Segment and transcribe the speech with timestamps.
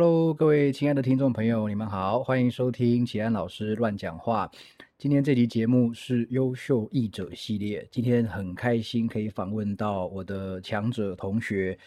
[0.00, 4.50] Hello，各位亲爱的听众朋友，你们好，欢迎收听启安老师乱讲话。
[4.96, 11.78] 今天这集节目是优秀译者系列，今天很开心可以访问到我的强者同学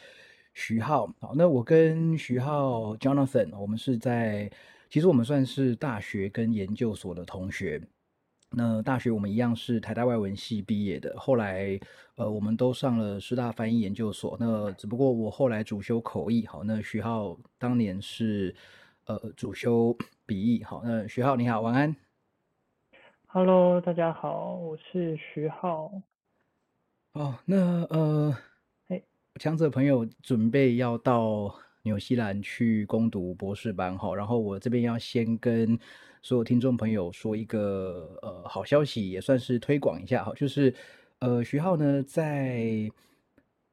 [0.54, 1.08] 徐浩。
[1.20, 4.48] 好，那我跟徐浩 Jonathan，我们是在，
[4.92, 7.82] 其实我们算是大学跟研究所的同学。
[8.56, 11.80] 那大学我们一样是台大外文系毕业的，后来
[12.16, 14.38] 呃我们都上了师大翻译研究所。
[14.40, 18.56] 那只不过我后来主修口译，好，那徐浩当年是
[19.06, 19.98] 呃主修
[20.28, 21.96] 笔译，好，那徐浩你好，晚安。
[23.26, 25.92] Hello，大家好，我是徐浩。
[27.14, 28.38] 哦，那呃，
[28.88, 29.04] 嘿，
[29.40, 35.80] 强者朋友准备要到纽西兰去攻读博士班，哈，然后我这边要先跟。
[36.24, 40.74] 所有听众朋友说一个呃好消息，也算是推广一下哈，就是
[41.20, 42.90] 呃徐浩呢在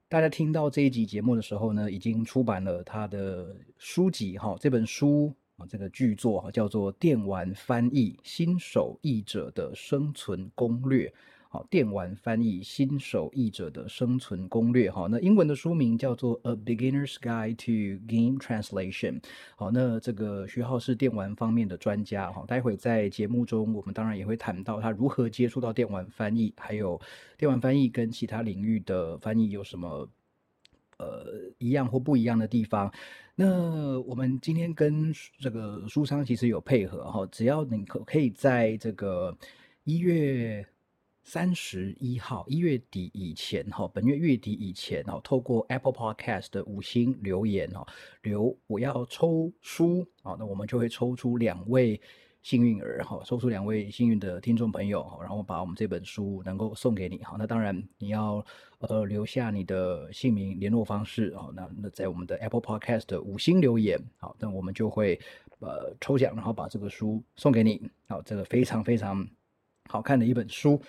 [0.08, 11.06] 大家听到这一集节目的时候呢，已经出版了他的书籍哈，这本书啊这个巨作哈叫做《电玩翻译新手译者的生存攻略》。
[11.52, 14.88] 好，电玩翻译新手译者的生存攻略。
[14.88, 19.20] 哈，那英文的书名叫做《A Beginner's Guide to Game Translation》。
[19.56, 22.30] 好，那这个徐浩是电玩方面的专家。
[22.30, 27.00] 哈，待会在节目中，我们当然也会谈到他如何接触到电玩翻译，还有
[27.36, 30.08] 电玩翻译跟其他领域的翻译有什么
[30.98, 32.88] 呃一样或不一样的地方。
[33.34, 37.10] 那我们今天跟这个书商其实有配合。
[37.10, 39.36] 哈，只要你可可以在这个
[39.82, 40.64] 一月。
[41.22, 47.86] 三十一号一月底以前哈，本月月底以前哦，透过 Apple Podcast 的五星留言哦，
[48.22, 52.00] 留我要抽书啊，那我们就会抽出两位
[52.42, 57.36] 幸运儿哈，抽出两位幸运的听众朋友，然后把我们这本书能够送给你哈。
[57.38, 58.44] 那当然你要
[58.78, 65.20] 呃留下你的姓名、联络方式啊，那那在我们的 Apple Podcast 的五星留言好，那我们就会
[65.58, 67.80] 呃抽奖，然后把这个书送给你。
[68.08, 69.28] 好，这个非常非常
[69.90, 70.80] 好看的一本书。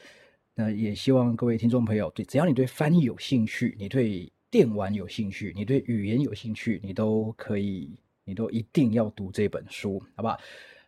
[0.54, 7.90] 那也希望各位听众朋友，对，只要你对翻译有兴趣，你对电玩有兴趣，你对语言有兴趣，你都可以，
[8.26, 10.40] 你都一定要读这本书，好不好？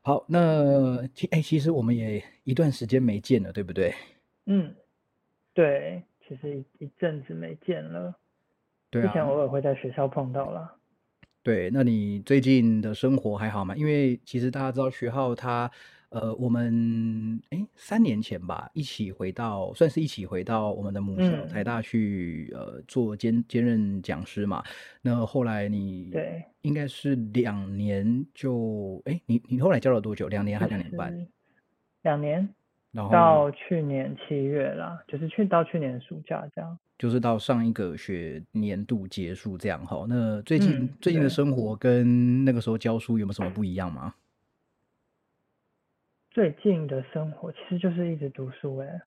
[0.01, 3.95] 好，那其哎，其实我们也一段时间没见了，对不对？
[4.47, 4.75] 嗯，
[5.53, 8.13] 对，其实一一阵子没见了。
[8.89, 9.07] 对啊。
[9.07, 10.75] 之前偶尔会在学校碰到了。
[11.41, 13.73] 对，那你最近的生活还好吗？
[13.77, 15.71] 因为其实大家知道徐浩他。
[16.13, 24.63] 呃，我们哎，三年前吧，一起回到，算是一起回到我们的母校台大去，呃，做兼兼任讲师嘛。
[25.01, 30.27] 那后来你对，应该是两年就哎，你你后来教了多久？
[30.27, 31.27] 两年还是两年半？
[32.03, 32.47] 两年，
[32.91, 40.05] 然后到去年七月啦，就是去到去年暑假这样，就是到上一个学年度结束这样哈。
[40.07, 44.13] 那最近最近的生活跟那个时候教书有没有什么不一样吗？
[46.33, 49.01] 最近的生活其实就是一直读书哎，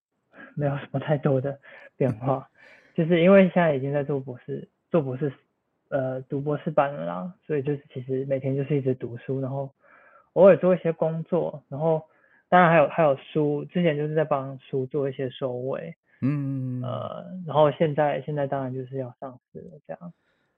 [0.54, 1.58] 没有什么太多的
[1.96, 2.48] 变化，
[2.94, 5.32] 就是因为现在已经在做博士，做博士，
[5.88, 9.68] 呃，读博士班了啦，所以就是其实每天就是一直读书，然后
[10.34, 12.00] 偶尔做一些工作，然后
[12.48, 20.12] 当然还有还有书，之前就是在帮书做一些收尾，嗯，呃，然后现在现在当然就是要上市了这样。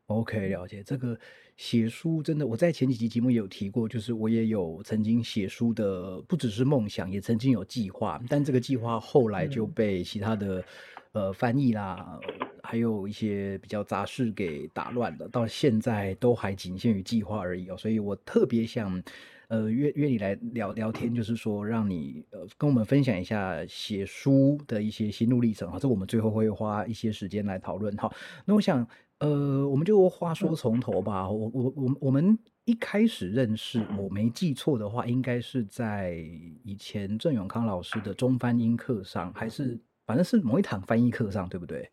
[0.08, 1.18] OK，了解这个
[1.58, 10.64] 写书真的，我在前几集节目也有提过，就是我也有曾经写书的，不只是梦想，也曾经有计划，但这个计划后来就被其他的
[11.12, 12.18] 呃翻译啦，
[12.62, 19.02] 还有一些比较杂事给打乱了，到现在都还仅限于计划而已哦，所以我特别想
[19.48, 28.10] 呃约约你来聊聊天，就是说让你呃跟我们分享一下写书的一些心路历程哈，这我们最后会花一些时间来讨论哈。
[28.46, 28.88] 那我想。
[29.20, 31.28] 呃，我们就话说从头吧。
[31.28, 36.14] 我我我我们一开始认识，我没记错的话，应该是在
[36.62, 41.90] 以前郑永康老师的中翻英课上，还是反正是某一堂翻译课上，对不对？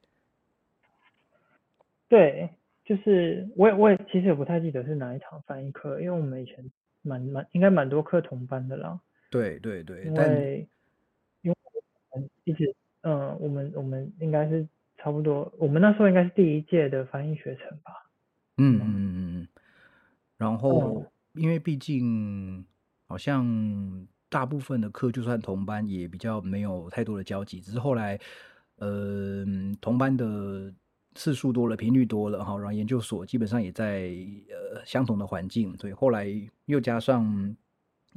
[2.08, 2.48] 对，
[2.84, 6.64] 就是我也我也其实也不太记得是哪一堂翻译课，因为我们以前
[7.02, 9.00] 蛮蛮应该蛮多课同班的啦。
[9.32, 10.68] 对对对，因为
[11.42, 11.58] 因为
[12.12, 14.68] 我们一直嗯，我们我们应该是。
[15.06, 18.10] 差不多，我们那时候应该是第一届的翻译学程吧。
[18.58, 19.48] 嗯嗯嗯嗯。
[20.36, 22.66] 然后，因为毕竟
[23.08, 27.62] 好像大部分的课就算同班，也比较没有太多的交集。
[27.62, 28.20] 只是后来，
[28.78, 29.46] 呃，
[29.80, 30.74] 同班的
[31.14, 32.58] 次数多了，频率多了哈。
[32.58, 34.12] 然后研究所基本上也在
[34.50, 36.28] 呃相同的环境，所以后来
[36.66, 37.56] 又加上。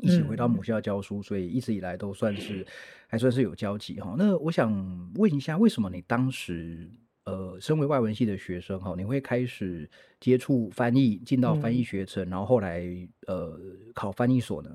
[0.00, 2.66] 一起回到母校教书，所以一直以来都算是
[3.08, 4.14] 还算是有交集哈。
[4.18, 4.72] 那我想
[5.16, 6.90] 问一下，为什么你当时
[7.24, 11.84] 呃，身为外文系的学生哈，你会开始接触翻译，进到翻译嗯。
[11.84, 12.82] 学程，然后后来
[13.26, 13.58] 呃
[13.94, 14.70] 考翻译所呢？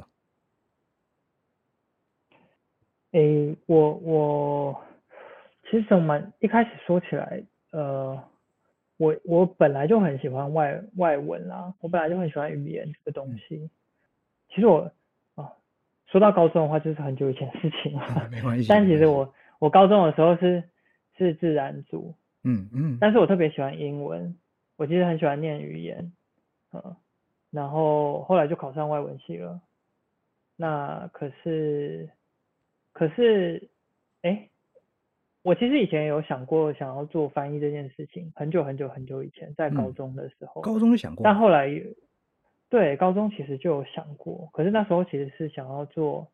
[3.11, 4.85] 诶，我我
[5.63, 8.19] 其实从蛮一开始说起来，呃，
[8.97, 13.37] 我我本来就很喜欢外外文啦，我本来就很喜欢语言这个东嗯。
[13.47, 13.69] 西。
[14.49, 14.91] 其实我啊，
[16.13, 18.05] 说到高中的话，就是很久以前的事情了。
[18.29, 18.85] 没关系，但。
[18.85, 20.63] 其实我我高中的时候是
[21.17, 22.13] 是自然组，
[22.43, 24.37] 嗯嗯但是我特别喜欢英文，
[24.77, 26.13] 我其实很喜欢念语言，
[26.71, 26.95] 嗯，
[27.49, 29.59] 然后后来就考上外文系了。
[30.55, 32.07] 那可是
[32.91, 33.67] 可是，
[34.21, 34.49] 哎，
[35.41, 41.39] 我其实以前有想过想要做翻译这件事情，很久很久很久以前，在高嗯，中的时候，高中就想过但了。
[41.39, 41.83] 后来有
[42.73, 46.27] 对，高中其实就有想过，可是那时候其实是想要做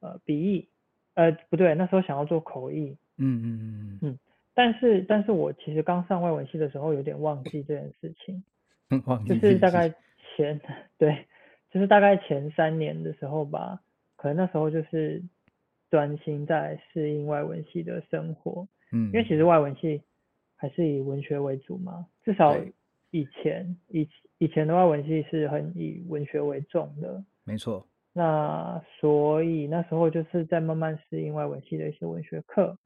[0.00, 0.68] 呃笔译，
[1.14, 4.18] 呃不对，那时候想要做口译，嗯嗯嗯嗯，
[4.52, 8.44] 但是但是我其实刚上外文系的时候有点忘记这件事情，
[8.92, 9.54] 嗯，忘就记这件事情。
[9.54, 9.94] 是大概
[10.36, 10.60] 前
[10.98, 11.26] 对，
[11.70, 13.80] 就是大概前三年的时候吧，
[14.16, 15.22] 可能那时候就是
[15.88, 20.02] 专心在适应外文系的生活，嗯因为其嗯，实外文系
[20.56, 22.74] 还是以文学为主嘛，至少对，
[23.10, 24.08] 以前以
[24.38, 27.86] 以前的外文系是很以文学为重的，没错。
[28.12, 32.76] 那所以那时候就是在慢慢适应外文系的一些文学课，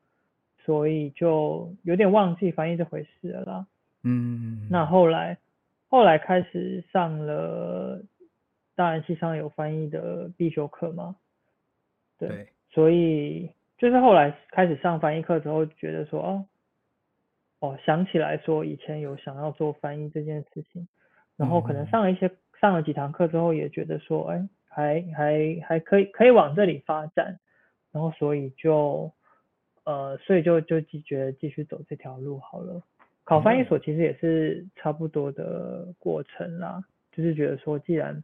[0.65, 3.67] 所以就有点忘记翻译这回事了啦。
[4.03, 5.39] 嗯那后来
[5.89, 8.03] 后来开始上了，
[8.75, 11.17] 大然系上有翻译的必修课嘛，
[12.19, 16.45] 对，对，所以就是后来开始上翻译课之后，觉得说哦
[17.65, 20.87] 哦，想起来说以前有想要做翻译这件事情，
[21.35, 22.31] 然后可能嗯上了一些
[22.61, 27.41] 上了几堂课之后，也觉得说，哎，还还还可以可以往这里发展，
[27.91, 29.11] 然后所以就
[29.85, 32.83] 呃，所以就就继觉得继续走这条路好了。
[33.25, 38.23] 考翻译哦，所其实也是差不多的过程啦，就是觉得说，既然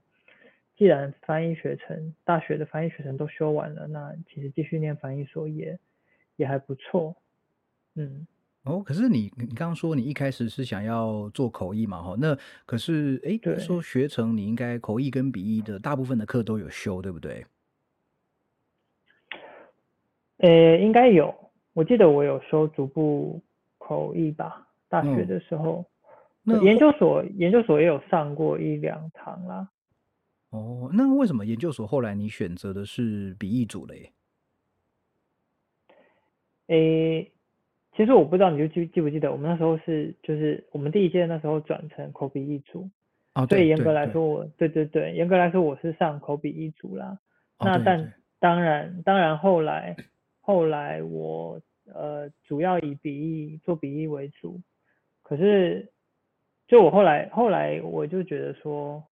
[0.76, 5.78] 既然翻译学程大学的翻译学程都修完了，那其实继续念翻译所也
[6.36, 7.16] 也还不错，
[7.94, 8.26] 嗯。
[8.70, 17.44] 哦，可是你你刚刚说你一开始是想要做口译嘛，哈，那可是诶，那时候对，学成你应该口译跟笔译的大部分的课都有修，对不对？
[20.38, 21.34] 呃，应该有，
[21.72, 23.42] 我记得我有修逐步
[23.78, 25.84] 口译吧，大学嗯，的时候，
[26.42, 29.68] 那研究所研究所也有上过一两堂啦。
[30.50, 34.12] 哦，那为什么研究所后来你选择的是笔译组嘞？
[36.68, 37.32] 诶，
[38.00, 42.88] 其实我不知道你就记记不记得，我们那时候是就是我们第一届那时候转成口笔一组，
[43.34, 47.18] 哦，所以对严格来说我对对对，严格来说我是上口笔一组啦。
[47.58, 49.94] 那但当然当然后来
[50.40, 51.60] 后来我
[51.92, 54.58] 呃主要以笔译做笔译为主，
[55.22, 55.92] 可是
[56.66, 59.04] 就我后来后来我就觉得说，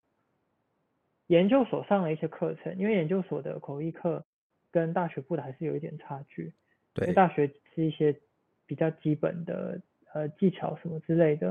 [1.27, 4.25] 研究所上了一些课程，因为研究所的口译课
[4.71, 6.45] 跟大学部的还是有一点差距，
[6.95, 8.15] 因为对，大学是一些
[8.69, 9.81] 比较基本的
[10.13, 11.47] 呃技巧什么之类的，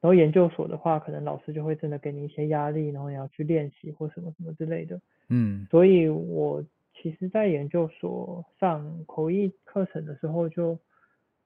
[0.00, 5.00] 然后研究所的话，可能老师就会真的给你一些压力，然后你要去练习或什么什么之类的。
[5.30, 5.66] 嗯。
[5.68, 6.64] 所以我
[6.94, 10.78] 其实，在研究所上口译课程的时候，就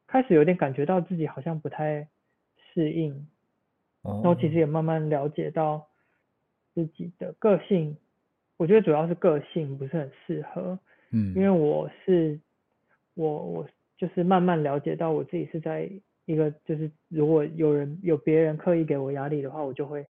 [0.06, 2.06] 开始有点感觉到自己好像不太
[2.74, 3.26] 适应，
[4.02, 5.88] 然后其实哦，也慢慢了解到
[6.74, 7.96] 自己的个性，
[8.58, 10.78] 我觉得主要是个性不是很适合，
[11.12, 11.34] 嗯。
[11.34, 12.38] 因为嗯我是
[13.14, 13.68] 我我
[14.06, 15.90] 就是慢慢了解到我自己是在
[16.26, 20.06] 一个就是如果有人有别人刻意给我压力的话，我就会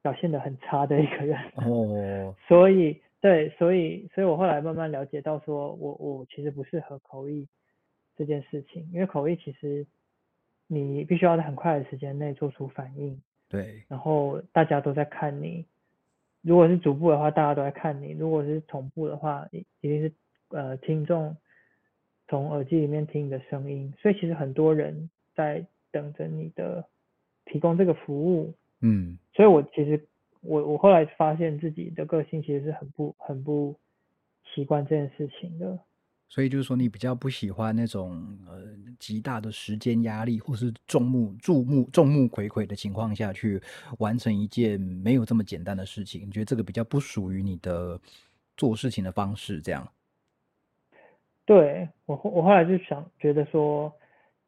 [0.00, 7.46] 表现得很差的一个人， 哦，所以对，所以所以我后来慢慢了解到说我我其实不适合口译
[8.16, 9.86] 这件事情，因为口译其实
[10.66, 13.20] 你必须要在很快的时间内做出反应，
[13.50, 15.66] 对，然后大家都在看你。
[16.42, 20.12] 如果是逐步的话，大家都在看你；如果是同步的话，一一定是
[20.48, 21.34] 呃听众
[22.34, 23.92] 从耳机里面听你的声音。
[24.00, 26.84] 所以其实很多人在等着你的
[27.44, 28.52] 提供这个服务。
[28.80, 30.08] 嗯所以我其实
[30.40, 33.74] 我我后来发现自己的个性其实是很不很不
[34.52, 35.78] 习惯这件事情的。
[36.28, 38.64] 所以就是说你比较不喜欢那种呃
[38.98, 43.62] 极大的时间压力，或是众目注目众目睽睽的情况下去
[43.98, 48.00] 完成一件没有这么简单的事情，你觉得这个比较不属于你的
[48.56, 49.86] 做事情的方式，这样？
[51.46, 53.92] 对我后我后来就想觉得说，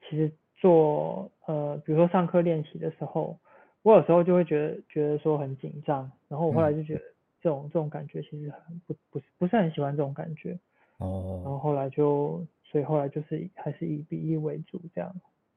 [0.02, 3.38] 其实做呃比如说上课练习的时候，
[3.82, 7.00] 我有时候就会觉得觉得说很紧张，然后我后来嗯，就觉得
[7.42, 10.58] 这种这种感觉其实很不不是不是很喜欢这种感觉，
[10.98, 15.14] 哦然后哦，后来就所以后来就是还是以笔译为主这样。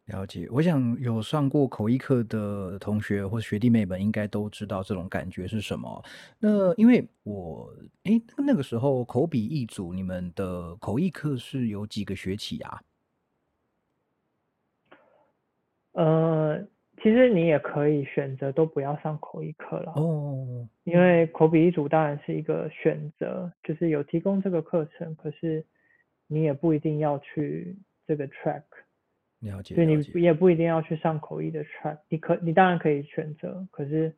[0.10, 6.04] 了解，我想有上过口译课的同学或学弟妹们应该都知道这种感觉是什么。
[6.39, 7.72] 那因为我，
[8.04, 12.82] 诶，那个时候口笔译组，你们的口译课是有几个学期啊？
[15.94, 16.60] 呃，
[16.98, 25.63] 其实你也可以选择都不要上口译课了，哦，因为口笔译组当然是一个选择，就是有提供这个课程，可是
[26.25, 28.63] 你也不一定要去这个 track。
[29.39, 34.13] 了解，所以你，也不一定要去上口译的 track，你可你当然可以选择，可是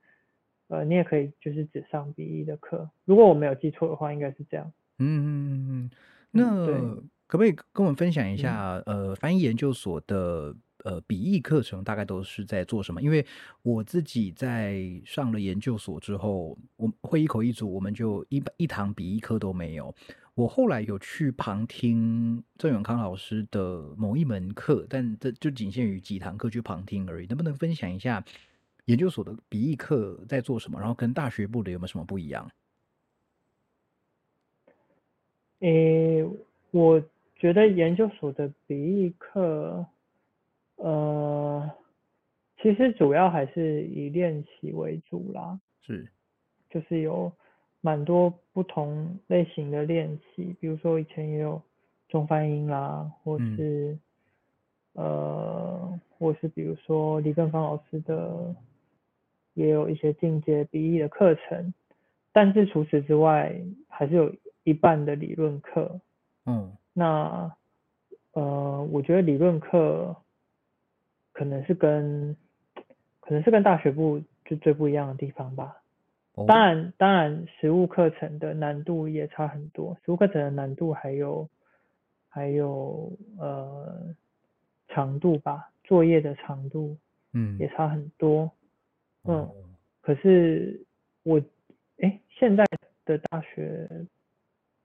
[0.68, 2.90] 呃你也可以就是只上笔译的课。
[3.06, 4.72] 如果我没有记错的话，应该是这样。
[5.00, 5.90] 嗯，嗯，嗯，
[6.32, 6.96] 那
[7.28, 13.02] 可不可以跟我们分享一嗯下，呃，翻译研究所的呃笔译课程大概都是在做什么？
[13.02, 13.26] 因为
[13.62, 19.94] 我自己在上了研究所之后，我会一口一组我们就一一堂笔译课都没有。
[20.42, 27.28] 我后来有去旁听郑永康老师的某一门课，但这就仅限于几堂课去旁听而已。
[27.28, 28.24] 能不能分享一下
[28.86, 30.80] 研究所的笔译课在做什么？
[30.80, 32.50] 然后跟大学部的有没有什么不一样？
[35.60, 36.26] 诶，
[36.72, 37.00] 我
[37.36, 39.86] 觉得研究所的笔译课，
[40.78, 41.70] 呃，
[42.64, 46.10] 其实主要还是以练习为主啦，是，
[46.72, 47.32] 就是有
[47.82, 51.62] 蛮多不同类型的练习，比如说以前也有
[52.08, 53.98] 中翻英啦，或嗯是
[54.94, 58.56] 呃，或是比如说李根芳老师的，
[59.54, 61.74] 也有一些进阶笔译的课程，
[62.32, 63.56] 但是除此之外，
[63.88, 64.34] 还是有
[64.64, 66.00] 一半的理论课。
[66.46, 67.52] 嗯那
[68.34, 70.16] 呃，我觉得理论课
[71.32, 72.36] 可能是跟
[73.22, 75.81] 可能是跟大学部就最不一样的地方吧。
[76.42, 79.98] 哦当然，当然，实物课程的难度也差很多。
[80.06, 81.50] 实物课程的难度还有
[82.28, 84.14] 还有呃
[84.88, 86.98] 长度吧，作业的长度
[87.34, 88.52] 嗯也差很多。
[89.24, 89.56] 嗯，哦
[90.02, 90.84] 可是
[91.24, 91.42] 我
[92.02, 92.66] 哎，现在
[93.06, 93.88] 的大学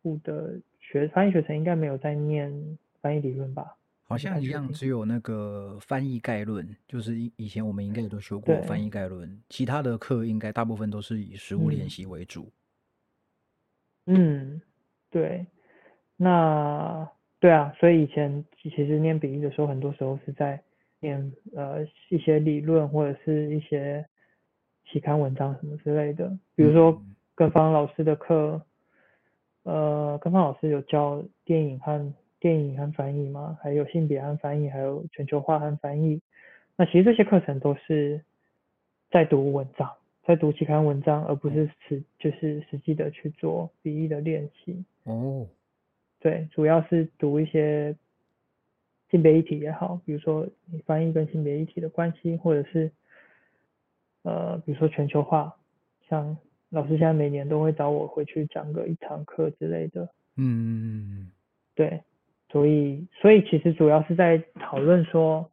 [0.03, 2.53] 部的学翻译学程应该没有在念
[3.01, 3.77] 翻译理论吧？
[4.07, 4.69] 好像一样。
[4.73, 12.51] 只有那个翻译概论，就是以以前我们应该也都学过翻对，译概论，其他的课应该大部分都是以实物练嗯习为主。
[14.07, 14.61] 嗯，
[15.11, 15.47] 对。
[16.17, 17.07] 那
[17.41, 20.63] 对啊，所以以前其实念笔译的时候，很多时候是在
[21.01, 24.07] 念呃一些理论或者是一些
[24.91, 26.29] 期刊文章什么之类的。
[26.55, 28.65] 比如说嗯跟方老师的课，
[29.65, 36.21] 呃，跟方老师有教电影和电影和翻译嘛，还有性别和翻译，还有全球化和翻译。
[36.76, 38.23] 那其实这些课程都是
[39.11, 39.90] 在读文章，
[40.25, 44.85] 在读期刊文章，而不是实就是实际的去做笔译的练习。
[45.05, 45.47] 哦，
[46.21, 47.97] 对，主要是读一些
[49.11, 52.90] 性别议题也好，比如说你翻译跟性别议题的关系，或者是
[54.23, 55.57] 呃，比如说全球化，
[56.09, 56.37] 像
[56.71, 61.31] 老师现在每年都会找我回去讲个一堂课之类的，嗯，
[61.75, 62.02] 对，
[62.50, 65.50] 所以所以其实主要是在讨论说，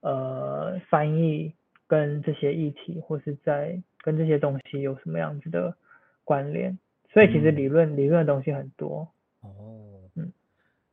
[0.00, 1.54] 呃，翻译
[1.86, 5.76] 跟这些议题，或是在跟这些东西有什么样子的
[6.24, 6.78] 关联，
[7.12, 9.08] 所以其实理嗯，论理论的东西很多，
[9.40, 10.32] 哦，嗯。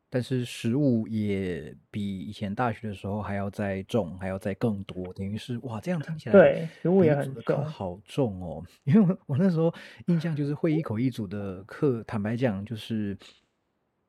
[0.10, 7.66] 但是实物也比以前大学的时候还要再重，还要再更多，等于是哇，这样听起来对，实物也很重。
[7.66, 8.63] 好重哦。
[8.86, 9.74] 因为我我那时候
[10.06, 13.18] 印象就是会一口一组的课，坦白讲就是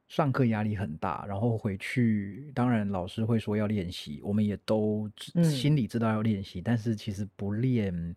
[0.08, 8.16] 上课压力很大，然后回去当然老师会说要练习，我们也都知心嗯，里知道要练习，但是其实不练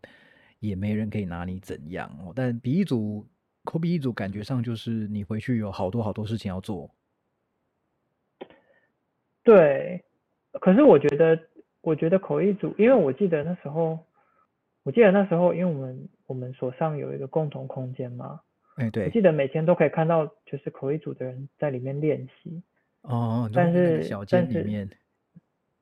[0.60, 2.34] 也没人可以拿你怎样哦。
[2.36, 3.26] 但笔译组
[3.64, 6.90] 口笔译组感觉上就是你回去有好多好多事情要做。
[9.44, 10.04] 对。
[10.60, 11.40] 可是我觉得，
[11.82, 14.00] 我觉得口译组，因为我记得那时候，
[14.82, 18.42] 我记得那时候，因为我们我们所上有一个共同空间嘛，
[18.78, 22.62] 哎，对我对，记得每天都可以看到，就是口译组的人在里面练习。
[23.02, 24.90] 哦，但是，但是，间里面，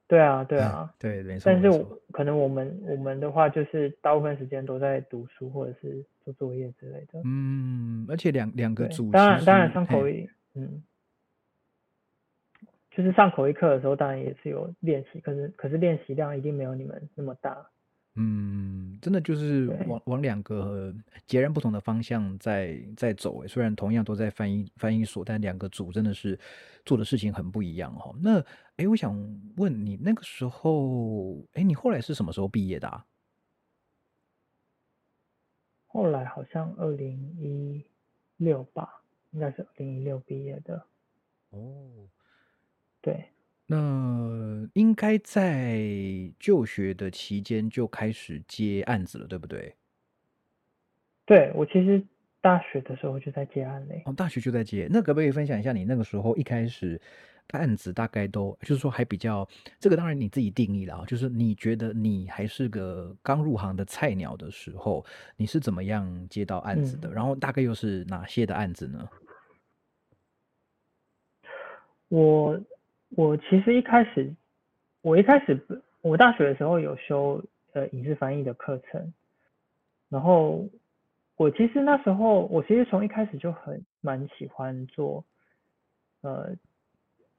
[0.08, 0.94] 对啊，对哎，啊。
[1.00, 7.22] 对，没错但是可能我们我们的话，就是大部分时间都在读书或者是做作业之类的。
[7.24, 10.84] 嗯，而且两两个，组当然当然上口译，嗯，
[12.92, 17.70] 就是上口译课的时候，当然也是有练习，可是可是练习量一定没有你们那么大。
[18.18, 20.94] 嗯，真的就是，往往两个
[21.28, 26.40] 截然不同的方向在在走诶，虽然同样都在翻译翻译所，但两个组真的是
[26.86, 28.16] 做的事情很不一样哦。
[28.22, 28.42] 那
[28.78, 29.14] 诶，我想
[29.58, 33.06] 问你那个时候，诶，你后来是什么时候毕业的啊？
[35.88, 37.86] 后来好像二零一
[38.38, 40.86] 六吧，应该是二零一六毕业的。
[41.50, 42.08] 哦，
[43.02, 43.30] 对，
[43.68, 45.80] 那应该在
[46.40, 49.76] 就学的期间就开始接案子了，对不对？
[51.26, 52.04] 对，我其实
[52.42, 54.04] 大学的时候就在接案嘞。
[54.06, 57.02] 哦，大学就在接，那可不可以分享一下你那个时候一开始
[57.52, 59.48] 案子大概都，就是说还比较，
[59.80, 65.04] 这个当然你自己定义了啊，就是你觉得你还是个刚入行的菜鸟的时候，
[65.36, 67.10] 你是怎么样接到案子的？
[67.10, 69.10] 嗯，然后大概又是哪些的案子呢？
[72.10, 72.62] 我
[73.16, 74.36] 我其实一开始，
[75.02, 75.60] 我一开始
[76.02, 77.44] 我大学的时候有修
[77.74, 79.14] 呃影视翻译的课程，
[80.10, 80.68] 然后
[81.38, 85.24] 我其实那时候我其实从一开始就很蛮喜欢做
[86.22, 86.56] 呃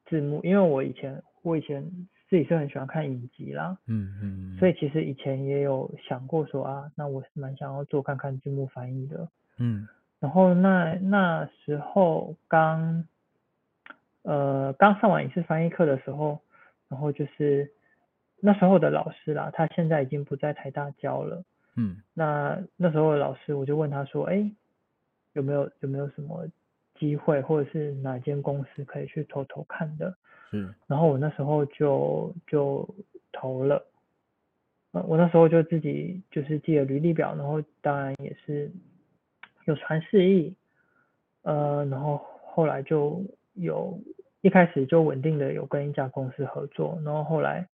[0.06, 1.82] 字幕，因为我以前我以前
[2.28, 9.28] 自己是很喜欢看影集啦，嗯嗯所以其实以前也有想过说啊，那我是蛮想要做看看字幕翻译的。
[9.58, 9.86] 嗯。
[10.18, 13.04] 然后那那时候刚
[14.26, 16.40] 呃刚上完一次翻译课的时候，
[16.88, 17.72] 然后就是
[18.40, 21.44] 那时候的老师啦，他现在已经不在台大教了。
[21.76, 24.50] 嗯那那时候的老师我就问他说，哎，
[25.34, 26.44] 有没有有没有什么
[26.98, 30.16] 机会，或者是哪间公司可以去偷偷看的？
[30.52, 32.88] 嗯然后我那时候就就
[33.32, 33.84] 投了，
[34.92, 38.70] 呃，我那时候就自己就是记了履历表，然后当然也是
[39.66, 40.54] 有传示意，
[41.42, 43.22] 呃，然后后来就
[43.56, 44.00] 有
[44.40, 47.68] 一开始就稳定的有跟一家公司合作，然后后来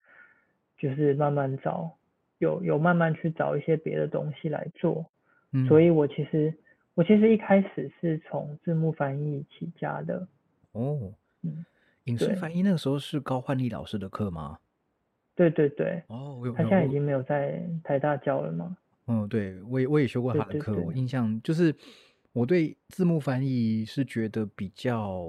[0.78, 1.96] 就是慢慢找，
[2.38, 5.06] 有有慢慢去找一些别的东西来做，
[5.52, 5.66] 嗯。
[5.68, 6.52] 所以我其实
[6.94, 10.26] 我其实一开始是从字幕翻译起家的，
[10.72, 11.12] 哦，
[11.42, 11.64] 嗯，
[12.04, 12.34] 影视。
[12.36, 14.58] 翻译那个时候是高焕丽老师的课吗？
[15.34, 18.76] 对对对，哦，我有他现在已经没有在台大教了吗。
[19.06, 21.74] 嗯，对，我也我也修过他的课，我对，印象就是
[22.32, 25.26] 我对字幕翻译是觉得比较，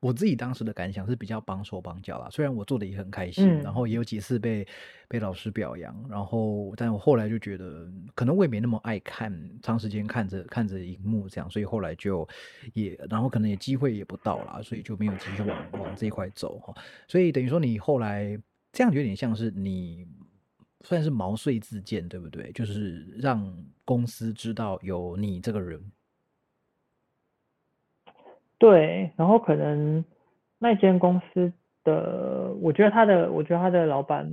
[0.00, 2.28] 我自己当时的感想是比较绑手绑脚啦。
[2.30, 4.64] 虽然我做的也很开心，然嗯后也有几次被
[5.08, 12.28] 被老师表扬，然后但我后来就觉得可能我也没那么爱看，长时间看着看着荧幕这样，所以后来就
[12.74, 16.72] 也，然后可能也机会也不到啦，所以就没有继续往往这一块走哈。
[17.08, 18.40] 所以等于说你后来
[18.72, 20.06] 这样有点像是你
[20.82, 22.52] 算是毛遂自荐，对不对？
[22.52, 23.52] 就是让
[23.84, 25.82] 公司知道有你这个人。
[28.58, 30.04] 对，然后可能
[30.58, 31.52] 那间公司
[31.84, 34.28] 的，我觉得他的，我觉得他的老板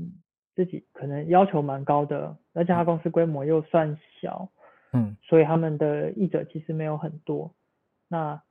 [0.56, 4.50] 自己可能要求蛮高的，而且他公司规模又算小，
[4.94, 5.16] 嗯。
[5.22, 7.54] 所以他们的译者其实没有很多。
[8.08, 8.42] 那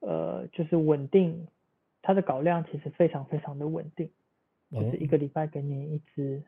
[0.00, 1.48] 呃，就是稳定，
[2.02, 4.10] 他的稿量其实非常非常的稳定，
[4.70, 5.06] 就是哦一。
[5.06, 6.42] 个礼拜给你一支，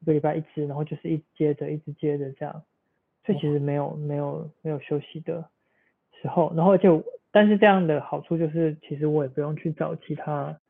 [0.00, 2.64] 一个礼拜一支，然后就是一直接着一直接着这样，
[3.24, 3.52] 所以其哇。
[3.52, 5.48] 实没有没有没有休息的
[6.20, 7.00] 时候，然后而且我
[7.32, 10.60] 但是这样的好处就是，其实我也不用去找其他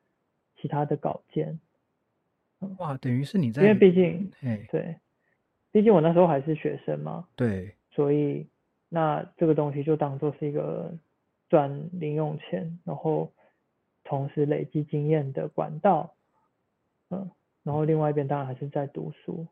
[0.57, 1.61] 其他的稿件，
[2.79, 4.97] 哇，等于是你在因为毕竟哎对，
[5.73, 7.75] 毕竟我那时候还是学生嘛，对。
[7.91, 8.49] 所以
[8.89, 10.97] 那这个东西就当做是一个
[11.51, 13.31] 赚零用钱，然后
[14.05, 16.15] 同时累积经验的管道，
[17.11, 17.31] 嗯，
[17.65, 19.47] 然后另外一边当然还是在读书，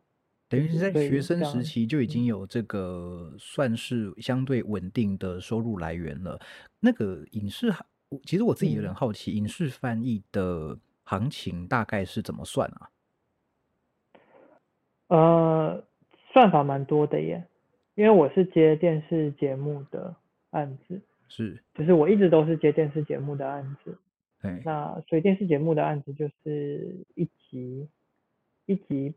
[0.50, 6.38] 等于是在学生时，期就已经嗯有这个算是相对稳定的收入来源了。
[6.80, 7.72] 那个影视
[8.24, 8.94] 其实我自己有点嗯。
[8.94, 12.90] 好奇，影视翻译的行情大概是怎么算啊？
[15.06, 15.84] 呃，
[16.32, 17.44] 算法蛮多的耶，
[17.94, 20.16] 因为我是接电视节目的
[20.50, 23.96] 案子，是，就是我一直都是接电视节目的案子。
[24.42, 27.88] 对，那所以电视节目的案子就是一集
[28.66, 29.14] 一集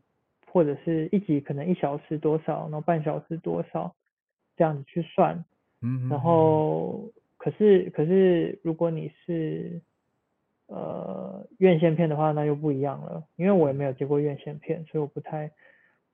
[0.54, 3.92] 或者是一集可能一小时多少，然后半小时多少
[4.56, 5.34] 这样子去算。
[5.34, 5.44] 然
[5.80, 9.80] 嗯哼哼哼，后可是可是如果你是
[10.68, 15.50] 呃院线片的话，那又不一样了，因为我也没有接过院线片，所以我不太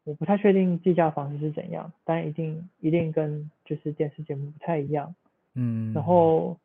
[0.05, 5.15] 我不太确定计价方式是怎样，但一定一定跟就是电视节目不太一样。
[5.55, 6.57] 嗯然后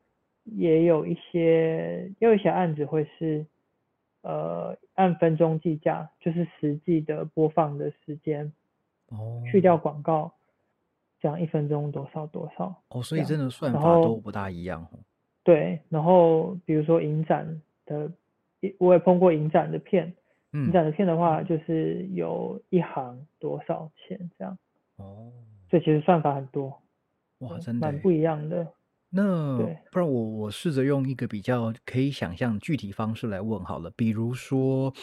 [0.46, 3.46] 也有一些也有一些案子会是
[4.26, 8.52] 呃按分钟计价，就是实际的播放的时间，
[9.10, 10.34] 哦去哦掉广告，
[11.22, 13.24] 这样一分钟多少多少哦，所以。
[13.24, 15.00] 真的算然法都不大一样哦。
[15.44, 18.12] 对，然后比如说影展的，
[18.80, 20.14] 我也碰过影展的片，影
[20.54, 24.58] 嗯，展的片的话就是有一行多少钱这样，
[24.98, 25.32] 哦，
[25.70, 26.82] 所以其实算法很多，
[27.40, 27.92] 哇，真的欸。
[27.92, 28.68] 蛮不一样的。
[29.10, 34.94] 那对，不然我我试着用一个比较可以想象具体方式来问好了，比如说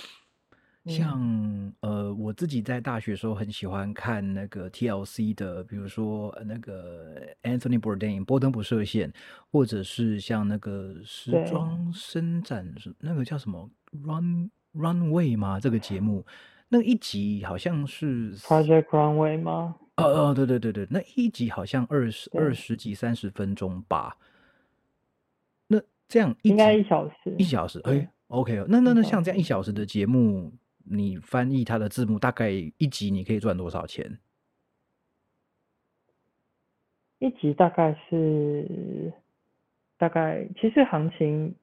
[0.85, 0.93] 嗯。
[0.95, 9.13] 像呃我自己在大学时候很喜欢看那个 TLC 的，比如说呃那个 Anthony Bourdain 波登不设限，
[9.51, 15.61] 或者是像那个时对，装伸展是那个叫什么 Run Runway 吗？
[15.61, 16.27] 这个节目。
[16.69, 19.77] 那一集好像是 Project Runway 吗？
[19.97, 24.17] 哦哦，对对对对，那一集好像二十二十几三十分钟吧。
[25.67, 30.53] 那这样应该一小时，一小时，哎，OK，那那那像这样一小时的节目，
[30.85, 34.19] 你翻译它的字幕，大概一集你可以赚多少钱？
[37.19, 39.13] 一集大概是
[39.97, 41.55] 大概，其实行情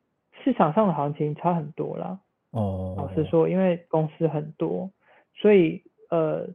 [0.43, 2.17] 市场上的行情差很多啦。
[2.51, 4.89] 哦，老实说，因为公司很多，
[5.35, 6.47] 所以呃，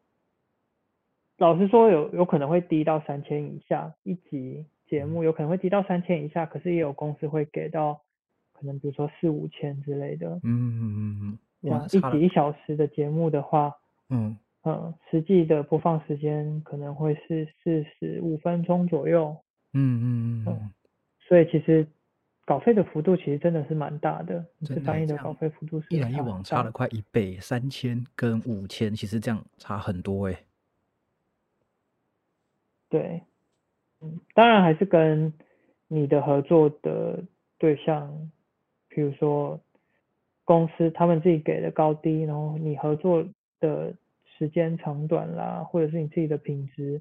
[1.39, 8.01] 老实说有有可能会低到三千以下一集节目，有可能会低到三千以下，可是也有公司会给到
[8.53, 10.29] 可能比如说四五千之类的。
[10.43, 13.73] 嗯嗯嗯嗯，一集一小时的节目的话，
[14.11, 14.37] 嗯。
[14.67, 19.37] 嗯，实际的播放时间可能会是四十五分钟左右。
[19.75, 20.71] 嗯嗯嗯。
[21.29, 21.87] 所以其实
[22.47, 24.43] 稿费的幅度其实真的是蛮大的。
[24.65, 30.39] 这翻译的稿费幅度是一来一往差了快一倍，三千跟五千，其实这样差很多哎。
[32.95, 33.23] 对，
[34.01, 35.33] 嗯，当然还是跟
[35.89, 37.25] 你的合作的
[37.59, 38.31] 对象，
[38.89, 39.61] 比如说
[40.45, 43.27] 公司他们自己给的高低，然后你合作
[43.59, 43.93] 的。
[44.37, 47.01] 时间长短啦，或者是你自己的品质、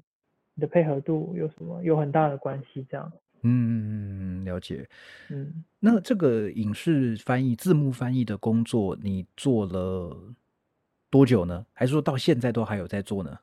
[0.54, 2.86] 你的配合度有什么有很大的关系？
[2.88, 4.88] 这样，嗯嗯了解。
[5.30, 10.16] 嗯，那这个影视翻译、字幕翻译的工作，你做了
[11.10, 11.66] 多久呢？
[11.72, 13.36] 还是说到现在都还有在做呢？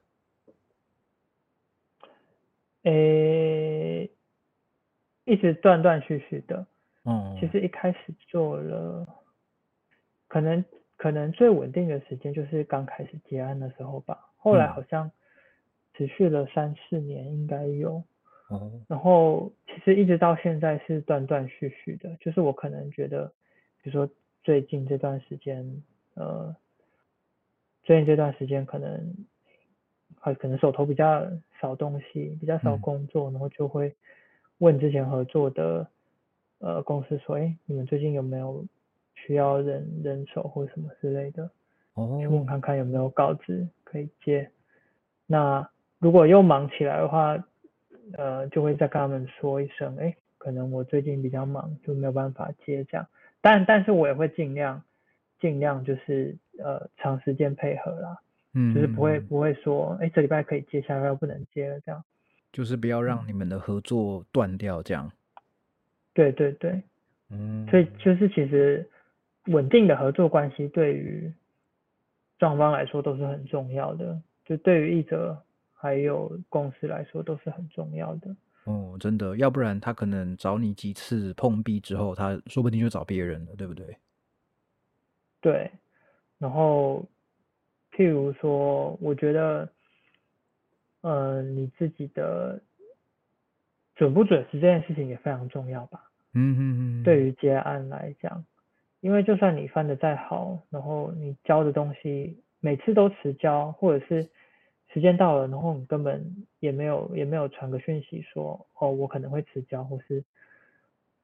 [2.83, 4.09] 诶，
[5.25, 6.65] 一直断断续续的。
[7.05, 9.07] 嗯，其实一开始做了，
[10.27, 10.63] 可能。
[10.97, 15.11] 可能最稳定的时间就是刚开始结案的时候吧，后来好像
[15.95, 18.03] 持续了三四年，应该有。
[18.49, 18.71] 哦。
[18.87, 23.25] 然后其实一直到现在是断断续续的，就是我可能觉得，
[23.81, 24.07] 比如说
[24.43, 25.65] 最近这段时间，
[26.13, 26.55] 呃，
[27.81, 29.25] 最近这段时间可能，
[30.19, 31.27] 还，可能手头比较
[31.61, 33.95] 少东西，比较少工作，然后就会
[34.57, 35.87] 问之前合作的
[36.59, 38.65] 呃公司说，哎，你们最近有没有？
[39.27, 41.47] 需要人人手或什么之类的，
[41.93, 44.49] 哦去问看看有没有稿子可以接。
[45.27, 45.69] 那
[45.99, 47.37] 如果又忙起来的话，
[48.13, 53.05] 呃，就会再跟他们说一声，哎，可能我最近比较忙，就没有办法接这样。
[53.41, 54.83] 但但是我也会尽量
[55.39, 58.17] 尽量就是呃长时间配合啦，
[58.53, 62.03] 嗯，就是不会不会说，哎，这礼拜可以接，下礼拜不能接了这样。
[62.51, 65.11] 就是不要让你们的合作断掉这样。
[66.13, 66.81] 对对对，
[67.29, 68.87] 嗯，所以就是其实。
[69.47, 71.33] 稳定的合作关系对于
[72.37, 75.35] 双方来说都是很重要的，就对于译者
[75.73, 78.35] 还有公司来说都是很重要的。
[78.65, 83.97] 哦，真的，要不然他可能找你几次碰壁之后，他说不定就找别人了，对不对？
[85.41, 85.71] 对。
[86.37, 87.03] 然后，
[87.91, 89.69] 譬如说，我觉得，
[91.01, 92.61] 呃，你自己的
[93.95, 96.09] 准不准时这件事情也非常重要吧？
[96.33, 97.03] 嗯嗯嗯。
[97.03, 98.45] 对于结案来讲。
[99.01, 104.29] 因为就算你翻的再好，然后你交的东西每次都迟交，或者是
[104.93, 110.23] 时间到了，然后你根本也没有也没有传个讯息说，哦，我可能会迟交，或是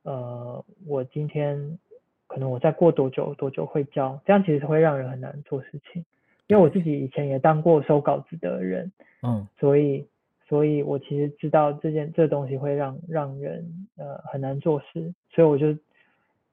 [0.02, 1.78] 呃，我今天
[2.26, 6.04] 可能我再过多久多久会交，这样其实会让人很难做事情。
[6.48, 10.08] 因为我自己以前也当过收稿子的人，嗯，所以
[10.48, 15.78] 所以我其实知道这件这东西会让让人呃很难做事，所以我就。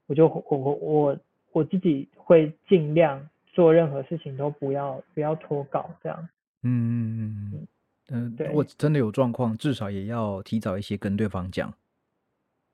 [0.07, 1.19] 我就我我我
[1.51, 6.29] 我自己会尽量做任何事情都不要不要脱稿这样。
[6.61, 7.67] 嗯嗯嗯
[8.09, 11.73] 嗯，对，我真的有状况，至少也要提早一些跟对方讲。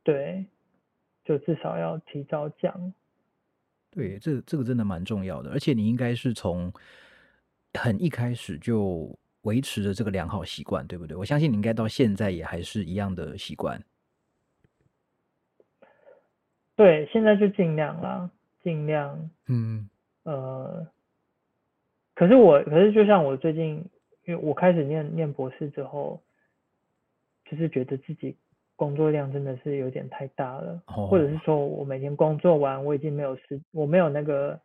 [0.03, 0.43] 对，
[1.23, 2.93] 就至少要提早讲。
[3.91, 6.69] 对，这这个真的蛮重要的，而且你应该是从
[7.73, 11.15] 很一开始就维持着这个良好习惯，对不对？
[11.17, 13.81] 我相信你应该到现在也还是一样的习惯。
[16.75, 18.29] 对，现在就尽量啦，
[18.63, 19.29] 尽量。
[19.47, 19.89] 嗯。
[20.23, 20.85] 呃，
[22.13, 23.83] 可是我，可是就像我最近，
[24.25, 26.21] 因为我开始念念博士之后，
[27.45, 28.37] 就是觉得自己
[28.75, 34.59] 工作量真的是有点太大了，或者是说我每天工作完，我已经没有时，我没有那个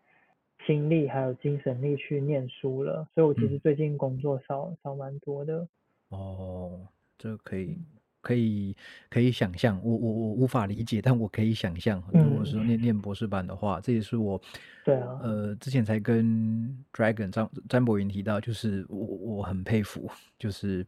[0.64, 5.66] 心力还有精神力去念书了，所以我其实最近工作少少蛮多的。
[6.11, 6.87] 哦，
[7.19, 7.77] 这可以。
[8.23, 8.75] 可以
[9.09, 14.42] 可以想象，我我我无法理解，但我可以想象，如果说念念博士班的话，这也是我，
[14.85, 20.85] 对啊，呃，之前才跟 Dragon 张张博云提到，就是我我很佩服，就是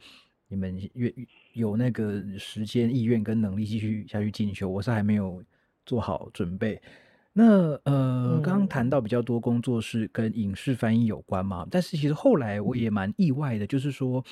[0.49, 1.15] 你们愿
[1.53, 5.41] 有那个时间、意愿跟能力继续下去进修，我是还没有
[5.87, 6.83] 做好准备。
[7.39, 7.45] 那
[7.85, 8.69] 呃，刚刚嗯。
[8.69, 14.25] 谈到比较多工作是跟影视翻译有关嘛，但是其实后来我也蛮意外的，就是说，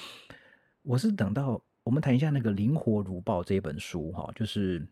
[0.82, 4.80] 我是等到我们谈一下那个《灵活如豹》这本书哈，就是《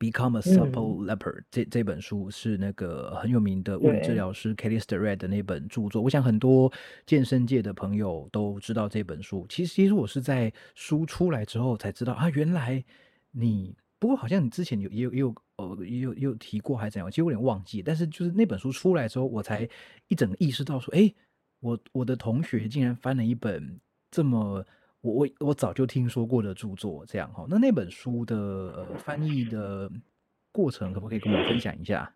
[0.00, 0.42] Become a 嗯。
[0.42, 6.72] Supple Leopard》这这本书是那个很有名的物理治疗师 Kelly Starrett 的那本著作，我想很多
[7.06, 9.46] 健身界的朋友都知道这本书。
[9.48, 12.84] 其实，其实我是在书出来之后才知道啊，原来
[13.30, 17.82] 你不过好像你之前有也有也有呃也有也有提过还是怎样，其实我有点忘记。
[17.82, 19.68] 但是就是那本书出来之后，我才
[20.08, 21.14] 一整个意识到说，诶，
[21.60, 23.80] 我我的同学竟然翻了一本
[24.10, 24.64] 这么
[25.00, 27.46] 我我我早就听说过的著作，这样哈。
[27.48, 29.90] 那那本书的呃翻译的
[30.52, 32.12] 过程，可不可以跟我们分享一下？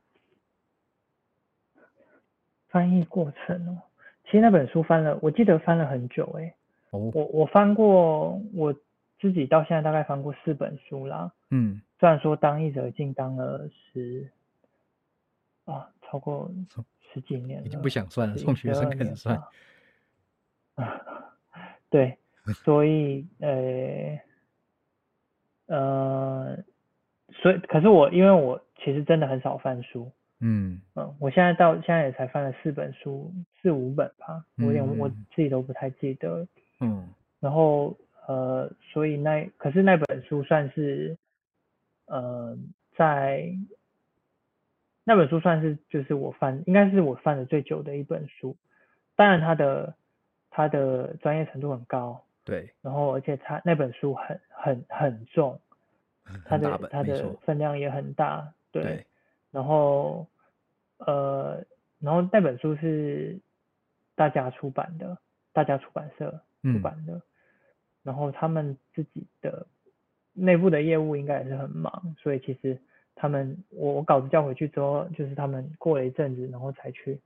[2.69, 3.83] 翻译过程哦，
[4.27, 6.55] 其实那本书翻了，我记得翻了很久诶。
[6.91, 8.73] 哦，我我翻过，我
[9.21, 11.31] 自己到现在大概翻过四本书啦。
[11.51, 14.31] 嗯，虽然说当译者已经当了十
[15.65, 16.51] 啊，超过
[17.13, 19.37] 十几年了，已经不想算了，十从学生12年开始算。
[19.37, 19.49] 吧。
[20.77, 21.01] 啊，
[21.91, 22.17] 对，
[22.65, 24.19] 所以呃
[25.67, 26.57] 呃，
[27.33, 36.47] 所以可是我因为我其实真的很少翻书，嗯嗯，我现在到现在也才翻了四本书，四五本吧，我有点我嗯自己都不太记得。
[36.81, 37.07] 嗯
[37.41, 41.17] 然后呃，所以那可是那本书算是
[42.07, 42.57] 呃
[42.97, 43.53] 在
[45.05, 48.57] 那本书算是就是我翻应该是我翻的最久的一本书，
[49.17, 49.95] 当然它的
[50.51, 55.59] 它的专业程度很高，对，然后而且它那本书很很很重，
[56.45, 59.07] 它的它的分量也很大，对，对，
[59.51, 60.27] 然后
[60.99, 61.65] 呃，
[61.99, 63.41] 然后那本书是
[64.15, 65.17] 大家出版的，
[65.53, 67.21] 大家出版社出嗯版的，
[68.03, 69.67] 然后他们自己的
[70.33, 72.79] 内部的业务应该也是很忙，所以其实
[73.15, 77.21] 他们我我稿子叫回去之后，就是他们过了一阵子，然后才去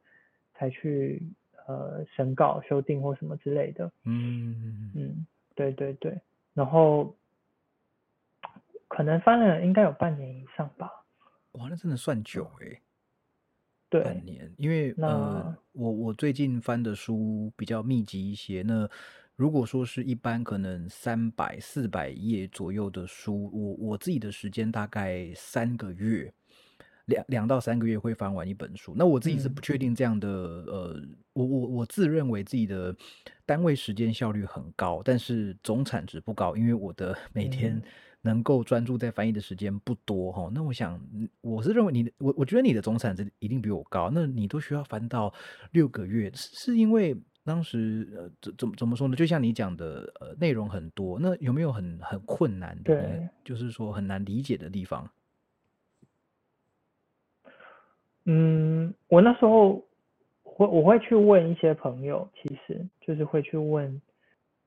[0.55, 1.23] 才去
[1.67, 3.91] 呃审稿、修订或什么之类的。
[4.05, 6.21] 嗯嗯，对对对，
[6.55, 7.15] 然后
[8.89, 10.91] 可能翻了应该有半年以上吧。
[11.53, 12.81] 哇，那真的算久哎、
[13.89, 18.63] 对，半年，因为呃那，我我最近翻的书比较密集一些。
[18.63, 18.91] 那
[19.37, 26.33] 如果说是一般可能三百四百页左右的书，我我自己的时间大概三个月，
[27.07, 28.95] 两两到三个月会翻完一本书。
[28.97, 32.95] 那我自己是嗯不确定这样的，呃，我我我自认为自己的
[33.45, 37.83] 单位时间效率很高，但是总产值不高，因为我的 每天嗯
[38.23, 40.49] 能够专注在翻译的时间不多哈。
[40.55, 44.11] 那我想，嗯我是认为你的，我我觉得你的总产值一定比我高。
[44.15, 45.35] 那你都需要翻到
[45.73, 49.15] 六个月，是是因为当时呃怎怎么怎么说呢？
[49.15, 52.85] 就像你讲的，呃，内容很多，那有没有很很困难的？
[52.85, 55.11] 对就是说很难理解的地方？
[58.25, 59.85] 嗯，我那时候
[60.43, 64.01] 会我会去问一些朋友，其实就是会去问，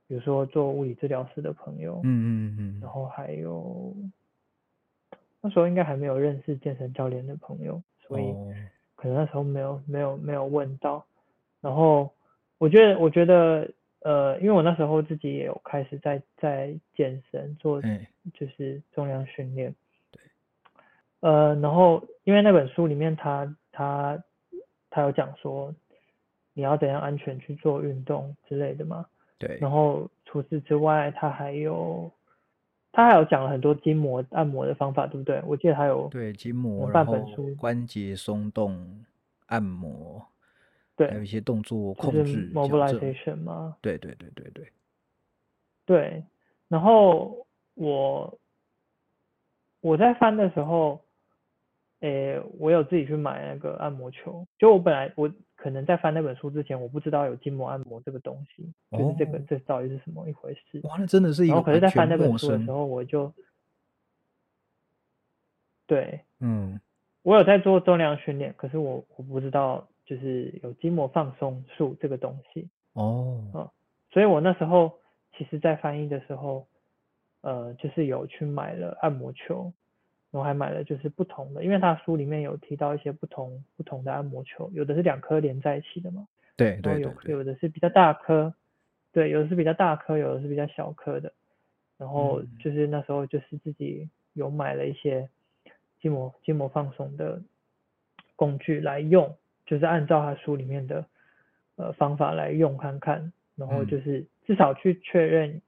[0.07, 3.95] 比如说做物理治疗师的朋友，嗯嗯嗯然后还有
[5.41, 8.53] 那时候应该还没有认识健身教练的朋友，所以哦，
[8.95, 11.03] 可能那时候没有没有没有问到。
[11.59, 12.13] 然后
[12.57, 13.69] 我觉得我觉得
[14.01, 19.73] 呃，因为我那时候自己也有开始在在健身做哎，就是重量训练。
[20.11, 20.21] 对。
[21.19, 24.23] 呃，然后因为那本书里面他他
[24.89, 25.73] 他有讲说
[26.53, 29.05] 你要怎样安全去做运动之类的嘛。
[29.39, 32.11] 对，然后除此之外，他还有
[32.91, 35.39] 他还有讲了很多筋膜按摩的方法，对不对？
[35.45, 39.05] 我记得还有对，筋膜，半本书关节松动、
[39.45, 40.25] 按摩，
[40.97, 44.71] 对还有一些动作控制、mobilization 嘛，对对对对对，
[45.85, 46.23] 对。
[46.67, 48.37] 然后我
[49.79, 50.99] 我在翻的时候，
[52.01, 54.45] 诶，我有自己去买那个按摩球。
[54.57, 60.81] 就我本来我可能在翻那本书之前，我不知道有筋膜按摩这个东西，就是这个哦这到底是什么一回事。
[60.83, 62.27] 哇，那真的是一然后可是，在翻那本。
[62.37, 63.31] 书的时候，我就
[65.85, 66.81] 对嗯，
[67.21, 73.69] 我有在做重量训练，可是我我不知道就是有筋膜放松术这个东西，哦，
[74.09, 74.99] 所以我那时候
[75.37, 76.65] 其实在翻译的时候，
[77.41, 79.73] 呃，就是有去买了按摩球，
[80.31, 87.33] 然后还买了就是不同的，因为他书里面有提到一些不同不同的按摩球，有的是两颗连在一起的嘛，对然后有对。
[87.33, 88.53] 有的是比较大颗，
[89.11, 91.33] 对，有的是比较大颗，有的是比较小颗的。
[91.97, 92.47] 然后嗯。
[92.63, 95.29] 就是那时候就是自己有买了一些
[95.99, 97.41] 筋膜筋膜放松的
[98.37, 99.35] 工具来用，
[99.67, 101.05] 就是按照他书里面的
[101.75, 105.61] 呃方法来用看看，然后嗯就是至少去确认，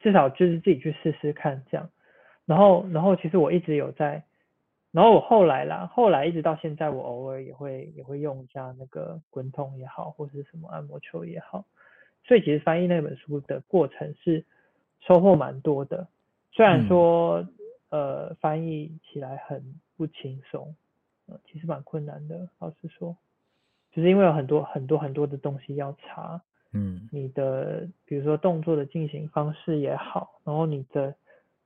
[0.00, 1.88] 至少就是自己去试试看这样。
[2.44, 4.22] 然后然后其实我一直有在
[4.92, 11.64] 然后我后来啦，后来一直到现在，我偶尔也会也会用一下那个滚筒也好，或是什么按摩球也好。
[12.24, 14.44] 所以其实翻译那本书的过程是
[15.00, 16.08] 收获蛮多的，
[16.50, 17.46] 虽然说
[17.90, 19.62] 呃翻译起来很
[19.96, 20.74] 不轻松，
[21.26, 23.16] 呃其实蛮困难的，老实说，
[23.96, 31.14] 就是因为有很多很多很多的东西要查，嗯你的比如说动作的进行方式也好，然后你的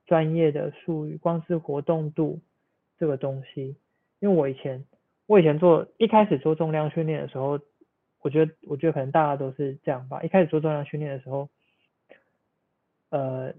[0.07, 2.39] 专业的术语，光是活动度
[2.97, 3.75] 这个东西，
[4.21, 4.85] 因为我以前
[5.27, 7.59] 我以前做一开始做重量训练的时候，
[8.23, 10.23] 我觉得我觉得可能大家都是这样吧。
[10.23, 11.49] 一开始做重量训练的时候，
[13.09, 13.53] 呃，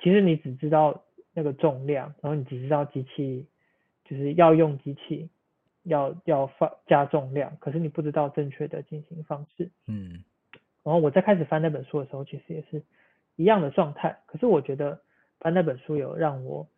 [0.00, 3.46] 其实你只知道那个重量，然后你只知道机器
[4.04, 5.30] 就是要用机器
[5.86, 9.70] 要要放加重量，可是你不知道正确的进行方式。
[9.86, 10.22] 嗯
[10.82, 12.80] 然后我在开始翻那本书的时候，其实也是
[13.34, 14.16] 一样的状态。
[14.26, 15.00] 可是我觉得
[15.40, 16.68] 翻那本书有让我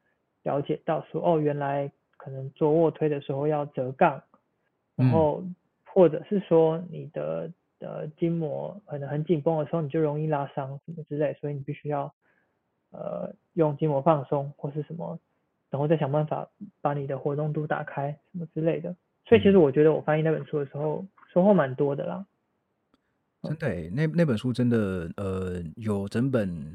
[0.45, 4.23] 了解到说，哦，原来可能做卧推的时候要折杠，
[4.97, 5.45] 然后
[5.85, 12.15] 或者是说你的呃筋膜可能很紧绷的时候，你就容易拉伤什么之类，所以你必须要
[12.91, 15.19] 呃用筋膜放松或是什么，
[15.71, 16.49] 然后再想办法
[16.81, 18.95] 把你的活动度打开什么之类的。
[19.27, 22.27] 所以其实我觉得我翻译那本书的时候收获蛮多的啦。
[23.43, 26.75] 真的诶，那那本书真的呃有整本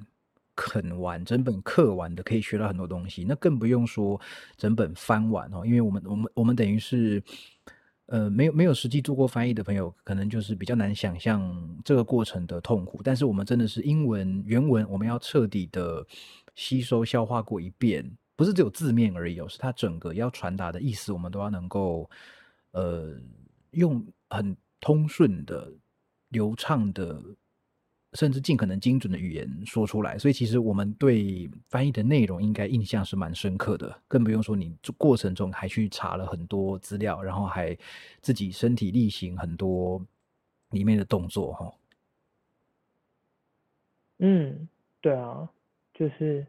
[0.56, 3.26] 啃完、整本刻完的，可以学到很多东西。
[3.28, 4.22] 那更不用说
[4.56, 7.22] 整本翻完哦，因为我们我们我们等于是
[8.06, 11.42] 呃没有没有实际做过翻译的朋友，可能就是比较难想象
[11.84, 13.02] 这个过程的痛苦。
[13.04, 16.06] 但是我们真的是英文原文，我们要彻底的
[16.56, 22.10] 吸收消化过一遍，不是只有字面而已哦，是它整个要传达的意思，我们都要能够
[22.72, 23.16] 呃
[23.72, 25.72] 用很通顺的。
[26.30, 27.22] 流畅的，
[28.14, 37.78] 甚至尽可能精准的语言说出来，所以其实我们对翻译的内容应该印象是蛮深刻的，更不用说你过程中还去查了很多资料，然后还
[38.20, 40.04] 自己身体力行很多
[40.72, 41.72] 里面的动作，哈。
[44.18, 44.68] 嗯，
[45.02, 45.48] 对啊，
[45.94, 46.44] 就是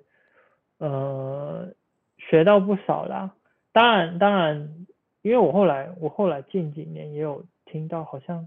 [0.86, 1.72] 呃
[2.18, 3.34] 学到不少啦。
[3.72, 4.86] 当然，当然，
[5.22, 8.46] 因为我后来我后来近几年也有听到，好像。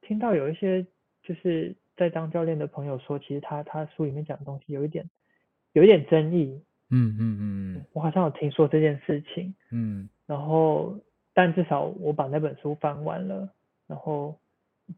[0.00, 0.86] 听到有一些
[1.22, 5.04] 就是在当教练的朋友说，其实他他书里面讲的东西有一点
[5.72, 6.62] 有一点争议。
[6.90, 9.54] 嗯嗯嗯我好像有听说这件事情。
[9.70, 10.08] 嗯。
[10.26, 10.98] 然后，
[11.34, 13.48] 但至少我把那本书翻完了，
[13.86, 14.38] 然后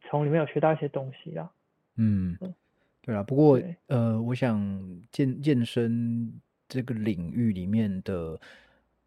[0.03, 1.51] 从里面有学到一些东西啦。
[1.97, 2.37] 嗯，
[3.03, 3.23] 对啊。
[3.25, 4.61] 不过呃，我想
[5.11, 6.33] 健健身
[6.71, 8.41] 这个领域里面的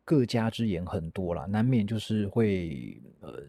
[0.05, 3.41] 各家之言很多啦，难免就是会呃。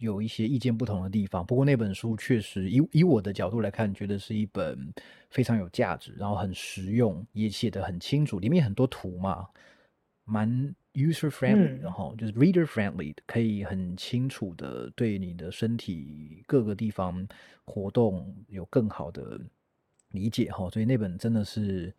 [0.00, 4.90] 有一些意见不同的地方，不过那本书确实以以我的角度来看，觉得是一本
[5.28, 9.46] 非常有价值，然后很实用，也写得很清楚，里面很多图嘛，
[10.24, 10.48] 蛮
[10.94, 17.28] user friendly，然后就是 reader friendly，可以很清楚的对你的身体各个地方
[17.66, 19.38] 活动有更好的
[20.12, 21.94] 理解哈，所以那本真的是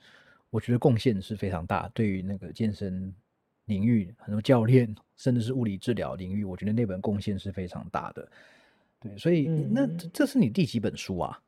[0.51, 3.11] 我觉得贡献是非常大，对于那个健身。
[3.65, 8.27] 领域很多教练，甚至是物理治疗领域，我觉得那本贡献是非常大的。
[8.99, 11.39] 对，所以那这是你第几本书啊？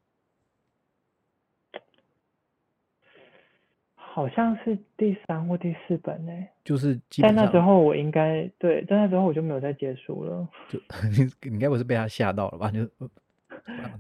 [3.95, 6.31] 好像是第三或第四本呢。
[6.63, 10.47] 就是在那之后，我应该对，在那之后我就没有再接书了。
[10.69, 10.79] 就
[11.41, 12.71] 你你该不是被他吓到了吧？
[12.71, 12.87] 就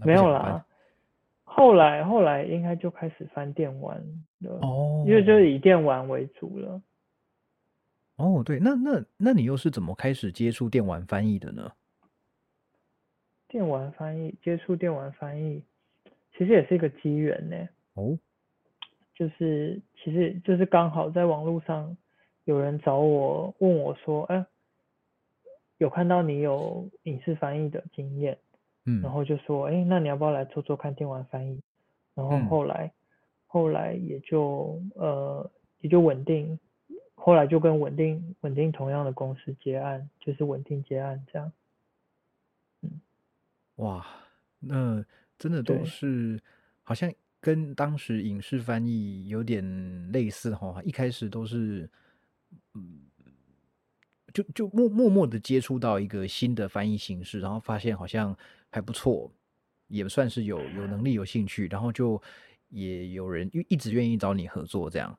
[0.05, 0.63] 没有啦。
[1.55, 3.95] 后来后来应该就开始翻电玩
[4.39, 6.81] 了，哦，因为就是以电玩为主了。
[8.15, 11.71] 哦，对，那那那你又是怎么开始接触电玩翻译的呢？
[13.47, 15.63] 电玩翻译，接触电玩翻译，
[16.35, 17.55] 其实也是一个机缘呢。
[17.93, 18.17] 哦，
[19.13, 21.95] 就是其实就是刚好在网络上
[22.45, 24.43] 有人找我问我说，哎，
[25.77, 28.39] 有看到你有影视翻译的经验，
[28.85, 31.61] 嗯，然后就说，哎，那你要不要来做做看电玩翻译？
[32.15, 32.91] 然后后来
[33.47, 36.59] 后来也就呃也就稳定。
[37.15, 41.49] 后来就跟稳定稳定同样的公司接案，就是稳定接案这样。
[42.81, 42.99] 嗯，
[43.75, 44.05] 哇，
[44.59, 45.05] 那
[45.37, 46.37] 真的都是
[46.81, 47.09] 好像
[47.39, 50.81] 跟当时影视翻译有点类似哈。
[50.83, 51.89] 一开始都是，
[52.73, 52.99] 嗯，
[54.33, 58.35] 就就默默默的接触到一个新的翻译形式，然后发现好像
[58.71, 59.31] 还不错，
[59.87, 62.21] 也算是有有能力有兴趣，然后就
[62.69, 65.17] 也有人一一直愿意找你合作这样。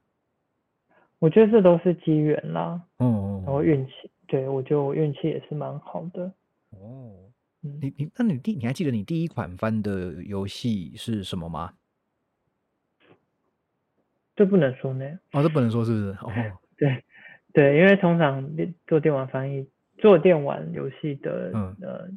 [1.20, 3.92] 我觉得这都是机缘啦，嗯，然后运气，
[4.26, 6.32] 对我就运气也是蛮好的。
[6.70, 7.14] 哦，
[7.60, 11.74] 你你那你第你还记得你第一款翻的游戏是什么吗？
[14.36, 15.06] 这不能说呢。
[15.30, 16.08] 哦，这不能说是不是？
[16.20, 16.32] 哦，
[16.76, 17.04] 对
[17.54, 18.44] 对，因为通常
[18.86, 22.08] 做电玩翻译、做电玩游戏的，嗯呃，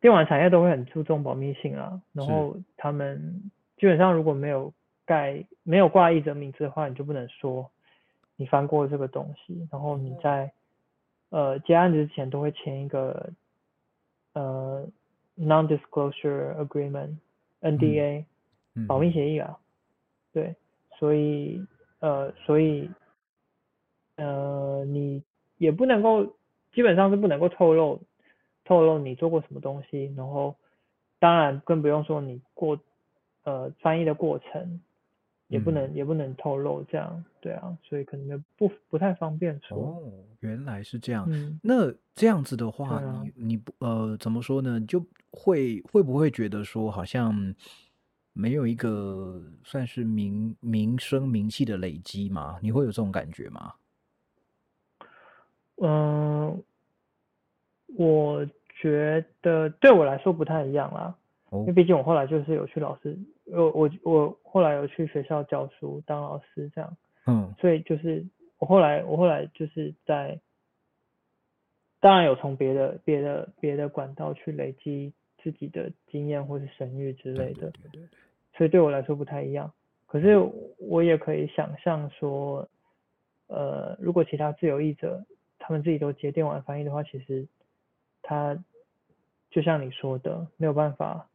[0.00, 2.00] 电玩产业都会很注重保密性啊。
[2.12, 3.42] 然后他们
[3.76, 4.72] 基本上如果没有
[5.04, 7.68] 盖、没有挂译者名字的话，你就不能说
[8.36, 9.66] 你翻过这个东西。
[9.70, 10.52] 然后你在
[11.30, 13.30] 呃接案子之前都会签一个
[14.34, 14.86] 呃
[15.36, 18.24] non-disclosure agreement（NDA）、
[18.76, 19.58] 嗯保密协议啊。
[20.32, 20.54] 对，
[20.98, 21.66] 所以
[21.98, 22.88] 呃，所以
[24.16, 25.22] 呃，你
[25.58, 26.24] 也不能够，
[26.74, 28.00] 基本上是不能够透露
[28.64, 30.56] 透露你做过什么东西，然后
[31.18, 32.78] 当然更不用说你过
[33.44, 34.80] 呃翻译的过程，
[35.48, 40.02] 也不能、也不能透露这样，对啊，所以可能不不太方便说，哦，
[40.40, 41.26] 原来是这样。
[41.30, 41.60] 嗯。
[41.62, 44.80] 那这样子的话，啊你你不呃怎么说呢？
[44.80, 47.54] 就会会不会觉得说好像
[48.32, 52.58] 没有一个算是名名声名气的累积吗？
[52.62, 53.72] 你会有这种感觉吗？
[55.82, 56.62] 嗯，
[57.96, 58.46] 我
[58.80, 61.16] 觉得对我来说不太一样啦，
[61.50, 63.16] 哦因为毕竟我后来就是有去老师，
[63.46, 66.96] 我我我后来有去学校教书当老师这样，
[67.26, 67.54] 嗯。
[67.58, 68.24] 所以就是
[68.58, 70.40] 我后来我后来就是在，
[72.00, 75.12] 当然有从别的别的别的管道去累积
[75.42, 78.08] 自己的经验或是声誉之类的，对对对对，
[78.56, 79.72] 所以对我来说不太一样。
[80.06, 80.36] 可是
[80.78, 82.68] 我也可以想象说，
[83.48, 85.24] 呃，如果其他自由译者
[85.66, 87.48] 他们自己都接电玩翻译的话，其实
[88.22, 88.56] 他
[89.50, 91.28] 就像你说的，没有办法，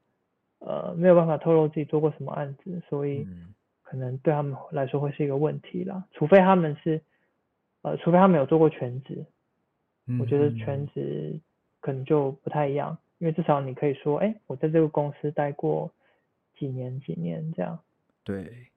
[0.60, 6.08] 呃，没有办法透露自己做过什么案子，所以嗯可能对他们来说会是一个问题啦。
[6.14, 7.02] 除非他们是，
[7.82, 9.26] 呃，除非他们有做过全职，
[10.18, 11.38] 我觉得嗯全职
[11.82, 15.92] 可能就不太一样，因为至少你可以说，哎，我在这个公司待过
[16.58, 17.78] 几年几年这样。
[18.24, 18.68] 对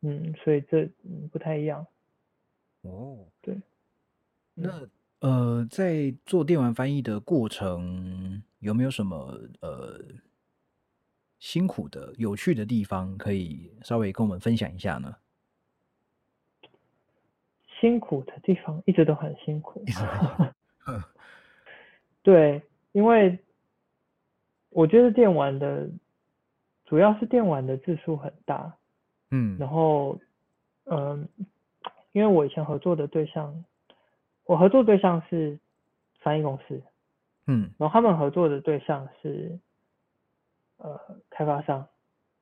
[0.00, 1.86] 嗯，所以这嗯不太一样。
[2.82, 3.60] 哦，对，
[4.54, 4.88] 那
[5.20, 9.16] 呃，在做电玩翻译的过程，有没有什么
[9.60, 9.98] 呃
[11.38, 15.16] 辛苦的、有趣的地方，可以稍微跟我们分享一下呢？
[17.80, 19.84] 辛苦的地方一直都很辛苦
[22.22, 22.62] 对，
[22.92, 23.38] 因为
[24.70, 25.88] 我觉得电玩的
[26.86, 28.74] 主要是电玩的字数很大，
[29.30, 29.58] 嗯。
[29.58, 30.18] 然后
[30.84, 31.28] 嗯，
[32.12, 33.64] 因为我以前合作的对象，
[34.46, 35.58] 我合作对象是
[36.20, 36.82] 翻译公司，
[37.46, 37.70] 嗯。
[37.78, 39.58] 然后他们合作的对象是
[40.78, 40.98] 呃
[41.30, 41.86] 开发商。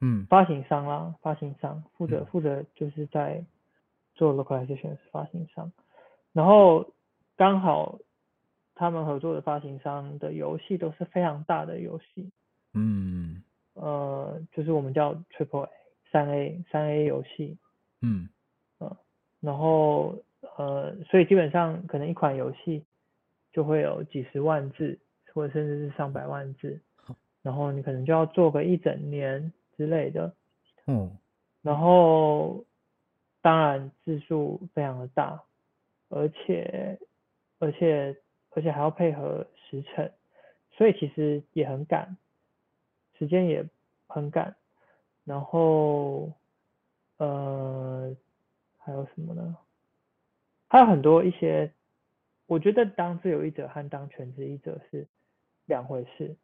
[0.00, 0.26] 嗯。
[0.26, 2.26] 发行商啦，发行商负责嗯。
[2.26, 3.44] 负责就是在
[4.14, 5.72] 做 localization 发行商，
[6.32, 6.92] 然后
[7.36, 7.98] 刚好
[8.74, 12.30] 他们合作的发行商的游戏都是非常大的游戏，
[12.74, 13.42] 嗯。
[13.74, 15.70] 呃，就是我们叫 triple A
[16.12, 17.56] 三 A 三 A 游戏，
[18.02, 18.28] 嗯。
[18.78, 18.96] 呃
[19.40, 20.16] 然后
[20.56, 22.84] 呃，所以基本上可能一款游戏
[23.52, 24.98] 就会有几十万字，
[25.32, 26.80] 或者甚至是上百万字，
[27.42, 30.34] 然后你可能就要做个一整年之类的，
[30.86, 31.10] 嗯。
[31.62, 32.64] 然后
[33.40, 35.42] 当然字数非常的大，
[36.10, 36.98] 而且
[37.58, 38.14] 而且
[38.50, 40.12] 而且还要配合时辰，
[40.72, 42.16] 所以其实也很赶，
[43.18, 43.66] 时间也
[44.06, 44.54] 很赶，
[45.24, 46.32] 然后
[47.16, 48.14] 呃
[48.76, 49.56] 还有什么呢？
[50.74, 51.72] 还有很多一些，
[52.46, 55.06] 我觉得当自由译者和当全职译者是
[55.66, 56.34] 两回事，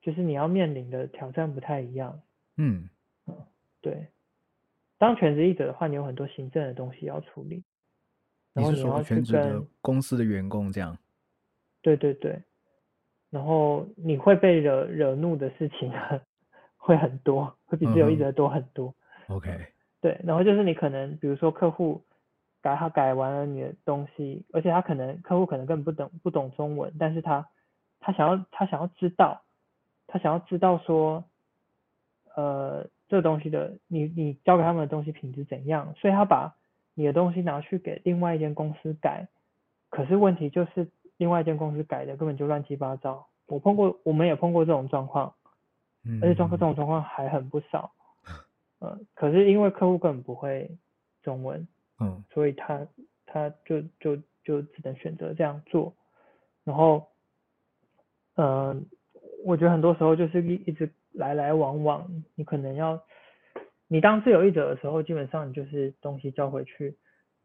[0.00, 2.22] 就是你要面临的挑战不太一样。
[2.58, 2.88] 嗯
[3.80, 4.06] 对，
[4.98, 7.64] 当全职译者的话，你有很多行政的东西要处理，
[8.54, 10.96] 然后你要去跟，公司的员工这样？
[11.82, 12.40] 对对对，
[13.30, 15.90] 然后你会被惹惹怒的事情
[16.78, 18.94] 会很多，会比自由译嗯哼者多很多。
[19.26, 19.50] OK，
[20.00, 22.00] 对，然后就是你可能比如说客户
[22.66, 27.48] 改他改完了你的东西，而且他可能客户可能根本不懂不懂中文，但是他
[28.00, 29.42] 他想要他想要知道，
[30.08, 31.22] 他想要知道说，
[32.34, 36.56] 呃，这东西的你你交给他们的东西品质怎样，所以他把
[36.94, 39.28] 你的东西拿去给另外一间公司改，
[39.88, 40.88] 可是问题就是
[41.18, 43.28] 另外一间公司改的根本就乱七八糟。
[43.46, 45.32] 我碰过，我们也碰过这种状况，
[46.20, 47.92] 而且状况这种状况还很不少。
[48.80, 50.68] 呃，可是因为客户根本不会
[51.22, 51.68] 中文，
[52.00, 52.86] 嗯所以他
[53.26, 55.94] 他就就就只能选择这样做。
[56.64, 57.08] 然后，
[58.36, 58.86] 嗯、
[59.44, 63.02] 我觉得很多时候就是一一直来来往往，你可能要，
[63.88, 66.96] 你当自由译者的时候，基本上你就是东西交回去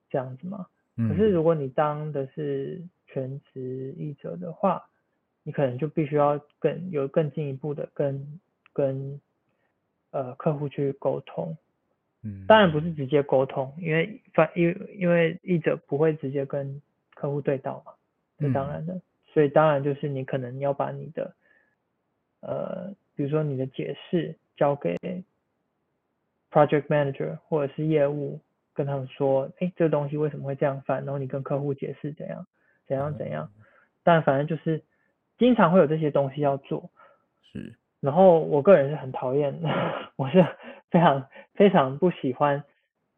[0.09, 0.67] 这样子嘛。
[0.97, 4.83] 嗯，可是如果你当的是全职译者的话，
[5.43, 8.39] 你可能就必须要更有更进一步的跟
[8.73, 9.21] 跟
[10.11, 11.55] 呃客户去沟通，
[12.23, 16.81] 嗯，当然不是直接沟通，因为反因为因为译者不会直接跟
[17.15, 17.93] 客户对到嘛，
[18.37, 19.01] 这当然的，
[19.33, 21.33] 所以当然就是你可能要把你的
[22.41, 24.95] 呃，比如说你的解释交给
[26.51, 28.39] project manager 或者是业务，
[28.73, 32.45] 跟他们说，哎，这个东西为什么会这样翻，然后你跟客户解释怎样
[32.87, 33.51] 怎样怎样，
[34.03, 34.83] 但反正就是
[35.37, 36.91] 经常会有这些东西要做，
[37.51, 39.57] 是，然后我个人是很讨厌，
[40.17, 40.43] 我是
[40.89, 42.63] 非常非常不喜欢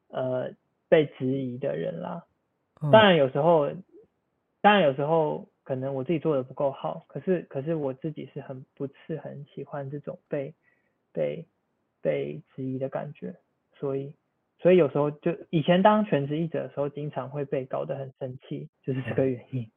[0.09, 0.51] 呃
[0.89, 2.23] 被质疑的人啦，
[2.91, 3.71] 当然有时候，
[4.61, 10.53] 当然有时候可能我自己做的不够好，可是可是我自己是很不是很喜欢这种被
[11.13, 11.45] 被
[12.01, 13.33] 被质疑的感觉，
[13.79, 14.13] 所以
[14.59, 19.71] 所以有时候就以前当全职译者的时候，经常会被搞得很生气，就是这个原因。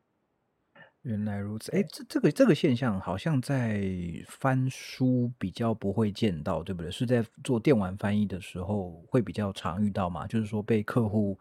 [1.07, 3.80] 原来如此，哎，这这个这个现象好像在
[4.26, 6.90] 翻书比较不会见到，对不对？
[6.90, 10.26] 是在做电玩翻译的时候会比较常遇到嘛？
[10.26, 11.38] 就是说被客户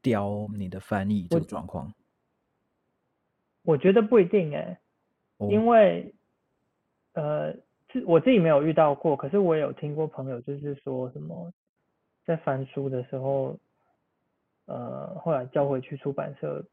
[0.00, 1.92] 刁你的翻译这个状况。
[3.64, 4.80] 我觉得不一定哎，
[5.50, 6.14] 因为
[7.12, 7.52] 呃，
[7.90, 11.52] 自我自己没有遇到过，可是我有听过朋友就是说什么
[12.24, 13.58] 在翻书的时候，
[14.64, 16.64] 呃，后来交回去出版社。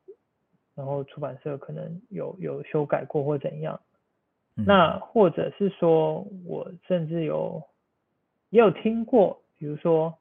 [0.78, 3.82] 然后出版社可能有有修改过或怎样，
[4.54, 7.64] 那或者是说我甚至有
[8.52, 10.16] 也有听过，比如说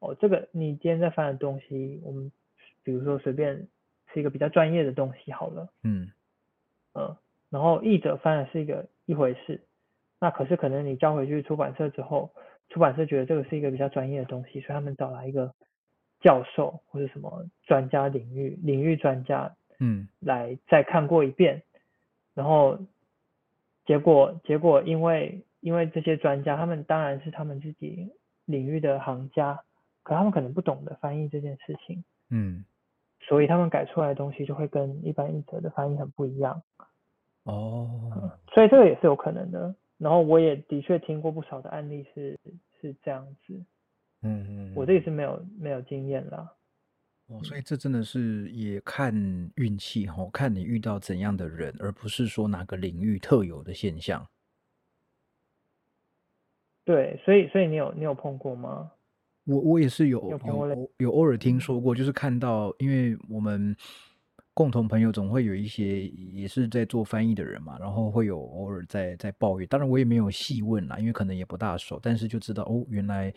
[0.00, 2.30] 哦，这个你今天在翻的东西，我们
[2.82, 3.66] 比如说随便
[4.12, 6.12] 是一个比较专业的东西好了，嗯
[6.92, 7.16] 嗯，
[7.48, 9.58] 然后译者翻的是一个一回事，
[10.20, 12.30] 那可是可能你交回去出版社之后，
[12.68, 15.54] 出版社觉得这个是一个比较专业的东西，所以他们找来一个
[16.20, 19.56] 教授或者什么专家领域领域专家。
[19.84, 21.62] 嗯，来再看过一遍，
[22.32, 22.78] 然后
[23.84, 28.10] 结果结果因为因为这些专家，他们当然是他们自己
[28.46, 29.62] 领域的行家，
[30.02, 32.64] 可他们可能不懂得翻译这件事情，嗯，
[33.20, 36.62] 所以他们改出来的东西就会跟一般译者的翻译很不一样。
[37.44, 39.74] 哦，所以这个也是有可能的。
[39.98, 42.38] 然后我也的确听过不少的案例是
[42.80, 43.54] 是这样子，
[44.22, 46.50] 嗯嗯，我这个是没有没有经验啦。
[47.26, 49.14] 哦，所以这真的是也看
[49.56, 54.28] 运气哈，看你遇到怎样的人，而不是说哪个领域特有的现象。
[56.84, 58.92] 对，所以所以你有你有碰过吗？
[59.44, 63.74] 我我也是有有有偶尔听说过，就是看到，因为我们
[64.52, 73.32] 共同朋友总会有一些也是在做翻译的人嘛，然后会有偶尔在在抱怨，当然我也没有细问啦，因为可能也不大熟，但是就知道哦，原来。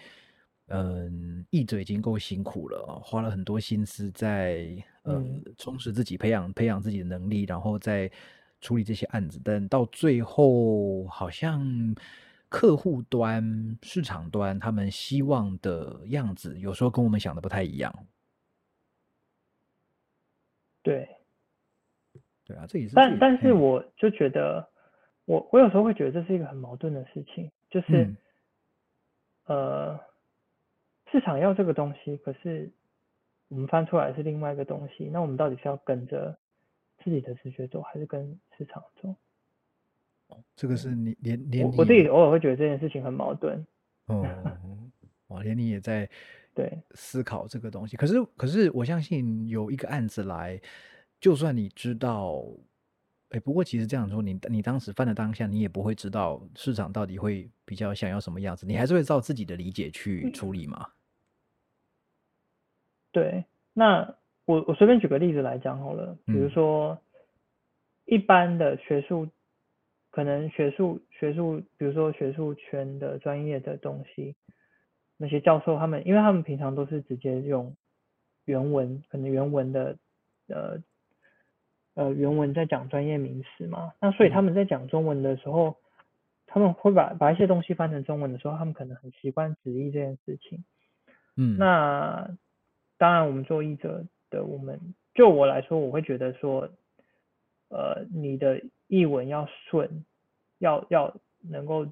[0.70, 4.68] 嗯，译者已经够辛苦了，花了很多心思在
[5.04, 5.24] 呃
[5.58, 8.12] 充实自己、培养培养自己的能力，然后再
[8.60, 9.40] 处理这些案子。
[9.42, 11.96] 但到最后，好像
[12.50, 18.06] 客户端、市场端他们希望的样子，有时候跟我们想的不太一样。
[20.84, 21.08] 对，
[22.44, 22.94] 对啊，这也是。
[22.94, 24.68] 但但是，我就觉得，
[25.24, 28.14] 我我有时候会觉得这是一个很矛盾的事情，就是
[29.46, 29.98] 呃。
[31.12, 32.72] 市场要这个东西，可是
[33.48, 36.38] 我们翻出来是另外一个东西，那我们到底是要跟着
[37.04, 39.16] 自己的直觉走，还是跟市场走？
[40.28, 43.66] 哦，这个是你连连我自己偶尔会觉得这件事情很矛盾。
[44.08, 44.26] 哦，
[45.28, 46.10] 哇，连你也在
[46.54, 47.96] 对思考这个东西。
[47.96, 50.60] 可是，可是我相信有一个案子来，
[51.20, 52.44] 就算你知道。
[53.32, 60.90] 哎，不过其实这样说，你你当时犯的当下，你也不会知道市场到底会比较想要什么样子，你还是会照自己的理解去处理嘛。
[63.18, 64.14] 对，那
[64.46, 67.00] 我我随便举个例子来讲好了，比如说
[68.06, 69.28] 一般的学术，
[70.12, 74.36] 可能学术学术，比如说学术圈的专业的东西，
[75.18, 77.76] 那些教授他们，因为他们平常都是直接用
[78.46, 79.98] 原文，可能原文的
[80.50, 80.80] 呃。
[81.96, 85.78] 呃，原文在讲专业名词嘛，那所以他们在讲中文的时候，
[86.46, 90.64] 他们会把把一些东西翻成中文的时候，他们可能很习惯直译这件事情。
[91.36, 92.38] 嗯，那
[92.98, 94.80] 当然，我们做译者的，我们
[95.14, 96.70] 就我来说，我会觉得说，
[97.70, 100.04] 呃，你的译文要顺，
[100.60, 101.88] 要要能够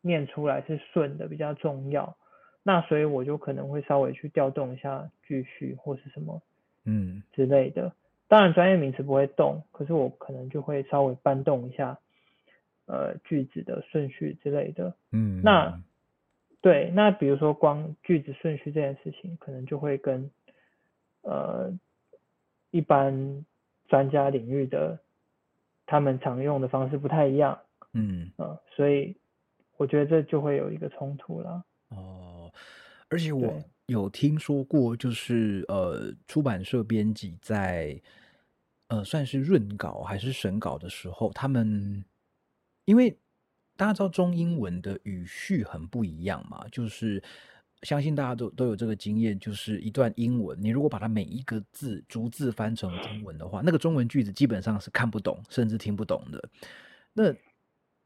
[0.00, 2.16] 念出来是顺的比较重要。
[2.62, 6.42] 那所以我就可能会稍微去调动一下句序或是什么，
[6.84, 7.92] 嗯之类的。
[8.26, 11.98] 当然，专业名词不会动，可是我可能就会稍微搬动一下，
[12.86, 14.94] 呃，句子的顺序之类的。
[15.12, 15.78] 嗯，那
[16.64, 20.30] 对，那比如说光句子顺序这件事情，可能就会跟
[21.20, 21.70] 呃
[22.70, 23.44] 一般
[23.86, 24.98] 专家领域的
[25.84, 27.60] 他们常用的方式不太一样。
[27.92, 29.14] 嗯，呃，所以
[29.76, 31.62] 我觉得这就会有一个冲突了。
[31.90, 32.50] 哦。
[33.10, 38.00] 而且我有听说过，就是呃，出版社编辑在
[38.88, 42.02] 呃算是润稿还是审稿的时候，他们
[42.86, 43.14] 因为
[43.76, 47.22] 大家知道中英文的语序很不一样嘛，就是
[47.82, 56.48] 相信大家都都有这个经验，就是一段英文，你如果把它每一个字逐字翻成中文的话，那个中文句子基本上是看不懂，甚至听不懂的。
[57.12, 57.34] 那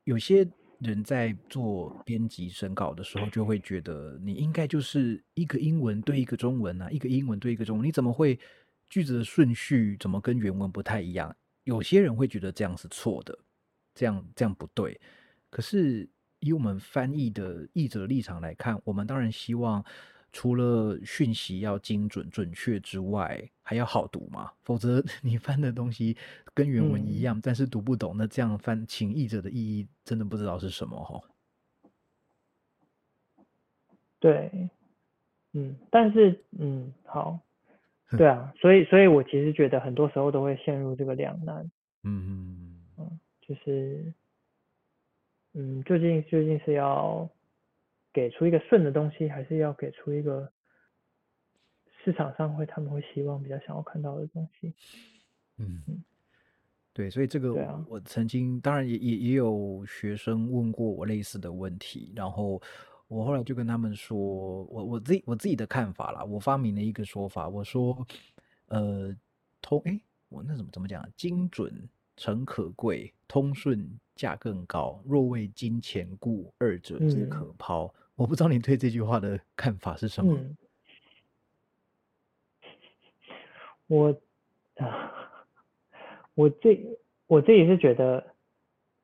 [0.04, 0.48] 有些
[0.80, 8.38] 人在做编辑审稿的时候，就会觉得你应该就是一个英文对一个中文啊，一个英文对一个中文，你怎么会
[8.88, 11.34] 句子的顺序怎么跟原文不太一样？
[11.64, 13.38] 有些人会觉得这样是错的，
[13.94, 14.98] 这样这样不对。
[15.50, 16.08] 可是
[16.40, 19.84] 以我们翻译的译者立场来看，我们当然希望
[20.32, 24.52] 除了讯息要精准准确之外，还要好读嘛。
[24.62, 26.16] 否则 你翻的东西
[26.54, 31.20] 跟原文一嗯，样，但是读不懂，那这样翻请译者的意义真的不知道是什么哈。
[34.20, 34.68] 对，
[35.54, 37.38] 嗯，但是嗯，好，
[38.16, 41.70] 对啊，所以所以我其实觉得很多时候都会陷入这个两难，
[42.02, 44.12] 嗯嗯，就是
[45.60, 47.28] 嗯，究竟究竟是要
[48.12, 50.48] 给出一个顺的东西，还是要给出一个
[52.04, 54.72] 市场上会他们会希望比较想要看到的东西？
[55.56, 56.04] 嗯嗯，
[56.92, 62.62] 对，所以这个啊，我曾经当然也也也有学生问过我类似的问题，然后
[63.08, 68.06] 我后来就跟他们说，我我自己我自己的看法啦，我发明了一个说法，我说，
[68.66, 69.12] 呃，
[69.60, 71.08] 通诶，我那怎么怎么讲啊？
[71.16, 71.88] 精准
[72.18, 75.00] 诚可贵，通顺价更高。
[75.06, 77.94] 若为金钱故，二者皆嗯可抛。
[78.16, 80.36] 我不知道你对这句话的看法是什么？
[80.36, 80.56] 嗯，
[83.86, 84.20] 我
[84.76, 85.14] 啊，
[86.34, 86.76] 我自
[87.28, 88.34] 我自己是觉得，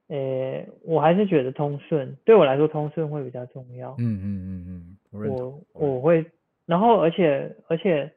[0.08, 3.94] 呃，我还是觉得通顺对我来说，通顺会比较重要。
[3.98, 5.64] 嗯嗯嗯嗯，我。
[5.72, 6.24] 我我会，
[6.66, 8.12] 然后而且而且，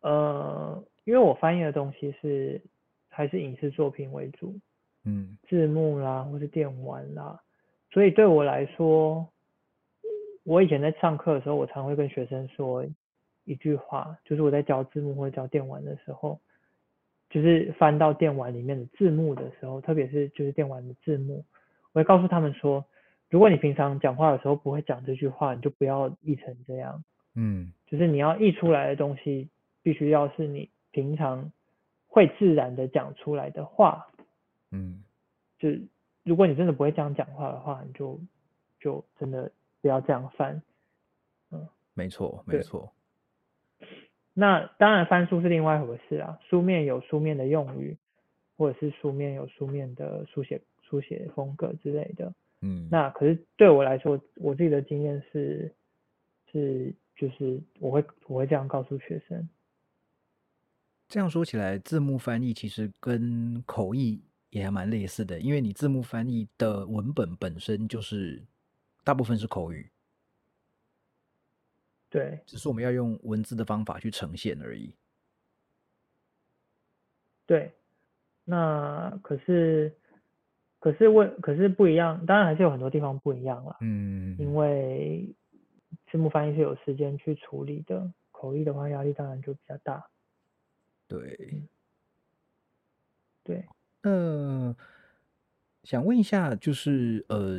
[0.00, 2.60] 呃，因为我翻译的东西是
[3.20, 4.58] 还是影视作品为主，
[5.04, 5.36] 嗯。
[5.46, 7.38] 字幕啦或是电玩啦，
[7.90, 9.28] 所以对我来说，
[10.42, 12.86] 我以前在上课的时候，我常会跟学生说
[13.44, 16.40] 一句话，就是我在教字幕或者教电玩的时候，
[17.28, 21.44] 就是翻到电玩里面的字幕的时候，特别是就是电玩的字幕，
[21.92, 22.86] 我会告诉他们说，
[23.28, 27.04] 如果你平常讲话的时候不会讲这句话，你就不要译成这样，
[27.34, 27.74] 嗯。
[27.86, 29.50] 就是你要译出来的东西，
[29.82, 31.52] 必须要是你平常
[32.12, 34.08] 会自然的讲出来的话，
[34.72, 35.02] 嗯
[35.58, 35.68] 就
[36.24, 38.20] 如果你真的不会这样讲话的话，你就
[38.80, 39.50] 就真的
[39.80, 40.60] 不要这样翻。
[41.52, 42.92] 嗯没错没对错。
[44.34, 47.96] 那当然翻书是另外一回事啊，书面有书面的用语，
[48.56, 52.32] 或者是书面有书面的书写书写风格之类的。
[52.62, 55.72] 嗯，那可是对我来说，我自己的经验是
[56.50, 59.48] 是就是我会我会这样告诉学生。
[61.10, 68.40] 这样说起来，字幕翻译其实跟口译也还蛮类似的，因为你字幕翻译的文本本身就是
[69.02, 69.90] 大部分是口语，
[72.08, 74.94] 对只是我们要用文字的方法去呈现而已。
[77.44, 77.74] 对，
[78.44, 79.92] 那可是
[80.78, 83.78] 可是问可是不一样，当然还是有很多地方不一样了。
[83.80, 85.28] 嗯，因为
[86.08, 90.08] 字幕翻译是有时间去处理的，口译的话压力当然就比较大。
[91.18, 91.64] 对。
[93.42, 93.66] 对，
[94.02, 94.76] 那
[95.82, 97.58] 想问一下，就是呃，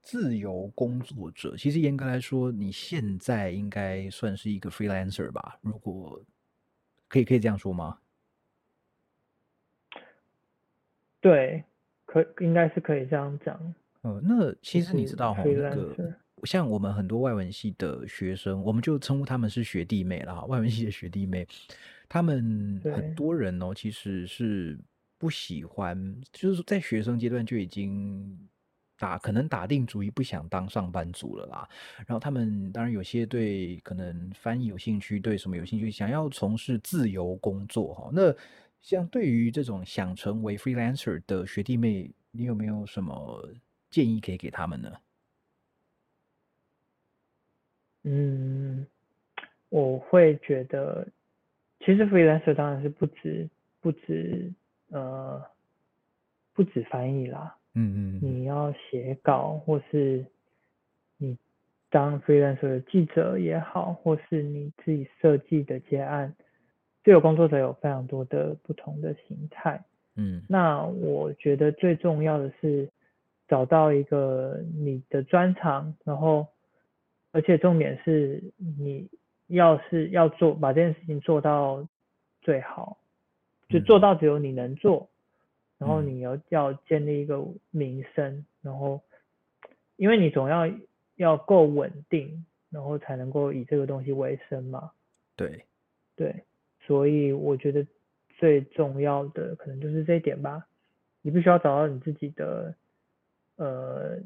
[0.00, 5.58] 自由工作者，其实严格来说，你现在应该算是一个 freelancer 吧？
[5.60, 6.24] 如果
[7.06, 7.98] 可以可以这样说吗？
[11.20, 11.62] 对，
[12.06, 13.74] 可应该是可以这样讲。
[14.00, 16.16] 呃，那其就实你知道哈，那个。
[16.44, 21.46] 像我们很多外文系的学生，我们就称呼他们是学弟妹啦，哈外文系的学弟妹，
[22.08, 24.78] 他们很多人哦，其实是
[25.18, 28.38] 不喜欢，就是在学生阶段就已经
[28.98, 31.68] 打可能打定主意不想当上班族了啦。
[31.98, 38.10] 然后他们当然有些对可能翻译有兴趣，对什么有兴趣，想要从事自由工作哈。
[38.12, 38.34] 那
[38.80, 43.48] 像对于这种想成为 freelancer 的学弟妹，你有没有什么
[43.90, 44.90] 建议可以给他们呢？
[48.04, 48.86] 嗯，
[49.68, 51.06] 我会觉得，
[51.80, 53.48] 其实 freelancer 当然是不止
[53.80, 54.52] 不止
[54.90, 55.42] 呃
[56.54, 60.24] 不止翻译啦，嗯嗯你要写稿，或是
[61.16, 61.36] 你
[61.90, 66.34] 当 freelancer 的记者也好，或是你自己设计的接案，
[67.04, 69.84] 自由工作者有非常多的不同的形态。
[70.14, 72.90] 嗯那我觉得最重要的是
[73.48, 76.46] 找到一个你的专长，然后
[77.32, 79.08] 而且重点是你
[79.48, 81.86] 要是要做把这件事情做到
[82.40, 82.98] 最好，
[83.68, 85.08] 就做到只有你能做，
[85.78, 89.00] 然后你要要建立一个名声，然后
[89.96, 90.70] 因为你总要
[91.16, 94.92] 要够稳定，然后才能够以这个东西为生嘛。
[95.36, 95.64] 对，
[96.16, 96.44] 对，
[96.80, 97.86] 所以我觉得
[98.36, 100.66] 最重要的可能就是这一点吧。
[101.22, 102.74] 你必须要找到你自己的，
[103.56, 104.18] 呃，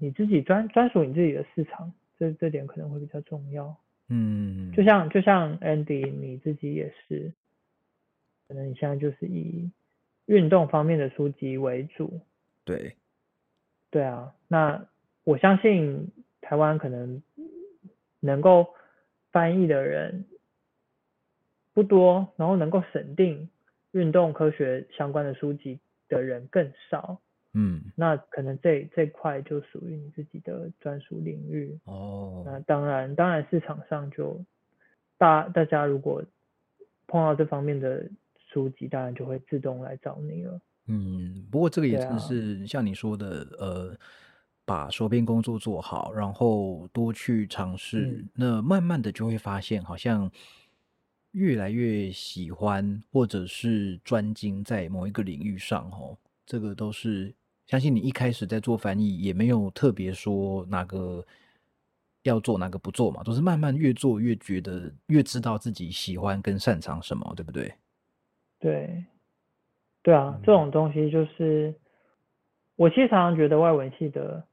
[0.00, 3.76] 你自己专专属你自己的市场，这这点可能会比较重要。
[4.08, 7.32] 嗯，就像就像 Andy 你自己也是，
[8.48, 9.70] 可能你现在就是以
[10.26, 12.20] 运动方面的书籍为主。
[12.64, 12.96] 对，
[13.90, 14.86] 对啊，那
[15.24, 16.10] 我相信
[16.40, 17.22] 台湾可能
[18.20, 18.74] 能够
[19.30, 20.24] 翻译的人
[21.72, 23.48] 不多，然后能够审定
[23.92, 25.78] 运动科学相关的书籍。
[26.08, 27.22] 的人更少，
[27.54, 32.42] 嗯，那可能这这块就属于你自己的专属领域哦。
[32.46, 34.42] 那当然，当然市场上就
[35.18, 36.22] 大大家如果
[37.06, 38.08] 碰到这方面的
[38.50, 40.60] 书籍，当然就会自动来找你了。
[40.86, 43.96] 嗯，不过这个也真是像你说的，呃，
[44.64, 50.30] 把手边工作做好，然后多去尝试，那慢慢的就会发现，好像。
[51.34, 57.34] 越来越喜欢或者是专精在某一个领域上，哦，这个都是
[57.66, 61.24] 相信你一开始在做翻译也没有特别说哪个
[62.24, 67.72] 要做哪个不做嘛，都是慢慢越做越觉得越知道自己喜欢跟擅长什么，对不对？
[68.58, 69.04] 对，
[70.02, 71.74] 对啊，这种东西就是
[72.76, 74.46] 我其实常常觉得外文系的，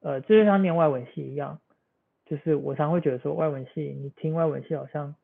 [0.00, 1.60] 呃，就像念外文系一样，
[2.24, 5.14] 就是我常会觉得说外文系，你听外文系好像。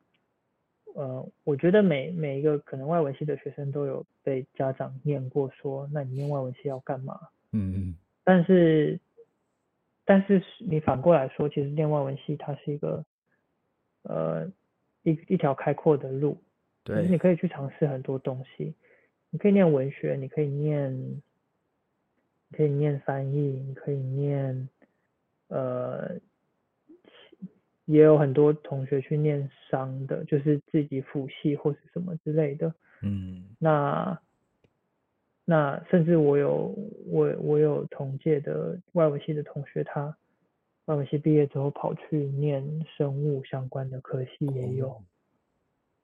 [0.95, 7.19] 呃，我觉得每每一个可能外文系的学生都有被家长念过，说那你念外文系要干嘛？
[7.51, 7.95] 嗯嗯。
[8.23, 8.99] 但是，
[10.05, 13.03] 但是你反过来说，其实念外文系它是一个，
[14.03, 14.47] 呃，
[15.03, 16.37] 一一条开阔的路。
[16.83, 17.07] 对。
[17.07, 18.73] 你可以去尝试很多东西，
[19.29, 21.21] 你可以念文学，你可以念，
[22.51, 23.37] 可以念翻译，
[23.67, 24.69] 你可以念，
[25.47, 26.19] 呃。
[27.85, 32.73] 也有很多同学去念商的，就是自己辅系或是什么之类的。
[33.01, 34.17] 嗯，那
[35.43, 36.73] 那甚至我有
[37.07, 40.15] 我我有同届的外文系的同学，他
[40.85, 42.63] 外文系毕业之后跑去念
[42.95, 45.03] 生物相关的科系也有，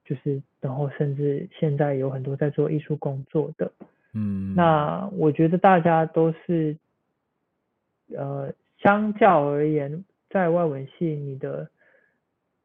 [0.03, 3.71] 就是然后甚至现在有很多在做艺术工作的。
[4.13, 6.75] 嗯，那我觉得大家都是，
[8.13, 10.03] 呃，相较而言。
[10.29, 11.69] 在外文系，你的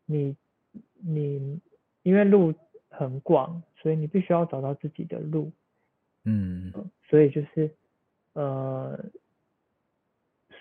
[0.07, 0.37] 你
[1.01, 1.61] 你
[2.03, 2.55] 因为路
[2.91, 5.51] 很广，所以你必须要找到自己的路。
[6.25, 6.73] 嗯，
[7.09, 7.71] 所以就是
[8.35, 9.05] 呃，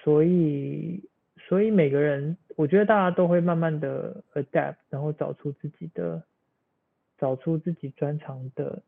[0.04, 1.04] 所以
[1.48, 6.24] 所以每个人，我觉得大家都会慢慢的 adapt，然后找出自己的
[7.18, 8.82] 找出自己专长的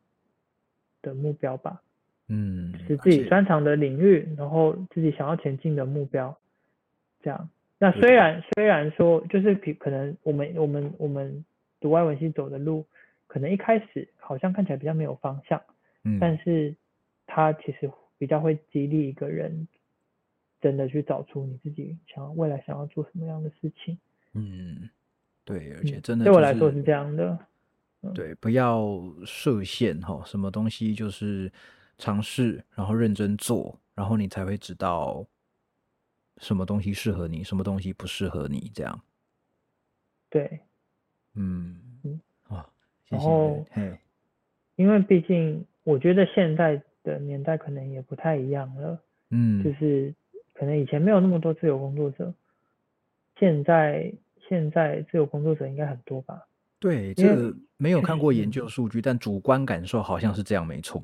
[1.01, 1.81] 的目标吧。
[2.27, 6.37] 嗯，是自己专长的领域，然后自己想要前进的目标，
[7.21, 7.49] 这样。
[7.77, 11.43] 那虽然虽然说，就是可可能我们我们我们
[11.81, 12.85] 读外文系走的路，
[13.27, 15.61] 可能一开始好像看起来比较没有方向，
[16.05, 16.73] 嗯，但是
[17.27, 19.67] 它其实比较会激励一个人，
[20.61, 23.97] 真的去找出你自己想要未来想要做什么样的事情。
[24.31, 24.89] 嗯，
[25.43, 27.37] 对，而且真的对我来说是这样的。
[28.13, 28.87] 对，不要
[29.25, 31.51] 设限哈，什么东西就是
[31.97, 35.25] 尝试，然后认真做，然后你才会知道。
[36.37, 39.01] 什么东西适合你，什么东西不适合你，这样。
[40.29, 40.59] 对，
[41.35, 42.19] 嗯嗯
[42.49, 42.69] 啊，
[43.07, 43.65] 然后，
[44.75, 50.13] 因为毕竟我觉得现在的年代可能也不太一样了，嗯，就是
[50.53, 52.33] 可能以前没有那么多自由工作者，
[53.39, 54.11] 现在
[54.49, 56.45] 现在自由工作者应该很多吧？
[56.79, 61.01] 对，这个没有看过研究数据，但主观感受好像是这样，没错。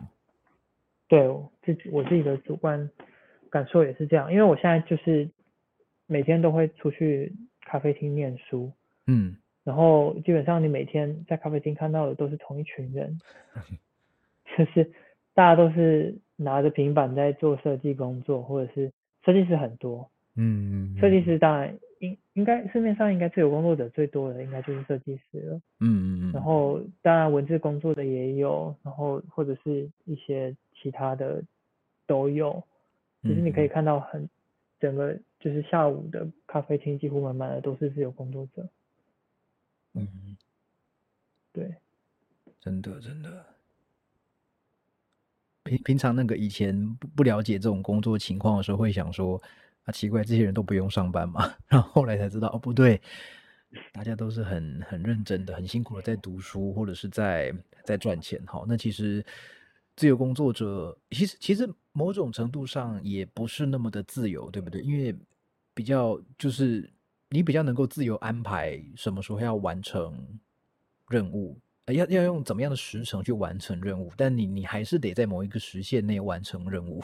[1.08, 1.26] 对，
[1.64, 2.90] 自己我自己的主观。
[3.52, 5.30] 感受也是这样，因为我现在就是
[6.08, 7.32] 每天都会出去
[7.66, 8.72] 咖啡厅念书，
[9.08, 13.20] 嗯，然后基本上你每天在咖啡厅看到的都是同一群人，
[14.58, 14.90] 就是
[15.34, 18.90] 大家都是拿着平板在做设计工作，或者是
[19.26, 26.32] 设计师很多，嗯，设计师当然应应该市面上应该自由工作者最多的应该就是设计师了，嗯嗯。
[26.32, 31.44] 嗯，然后当然文字工作的也有，然后或者是一些其他的
[32.08, 32.64] 都有。
[33.22, 34.30] 其实你可以看到，很
[34.80, 38.68] 整个就是下午的咖啡厅几乎满满的都是自由工作者。
[39.94, 40.38] 嗯，
[41.52, 41.76] 对，
[42.60, 43.46] 真的真的。
[45.64, 49.40] 平平常那个以前不不了解这种工作情况的时候，会想说，
[49.84, 51.54] 啊，奇怪，这些人都不用上班嘛？
[51.70, 53.00] 然后后来才知道，哦，不对，
[53.94, 57.54] 大家都是很很认真的、很辛苦的在读书，或者是在
[57.86, 58.42] 在赚钱。
[58.48, 59.24] 好，那其实
[60.02, 64.82] 自由工作者，其实其实某种程度上也不是那么的自由，对不对？
[64.82, 65.16] 因为
[65.76, 66.92] 比较就是
[67.30, 70.40] 你比较能够自由安排什么时候要完成
[71.08, 71.56] 任务。
[71.86, 74.12] 要要用怎么样的时程去完成任务？
[74.18, 77.04] 但你你还是得在某一个时限内完成任务，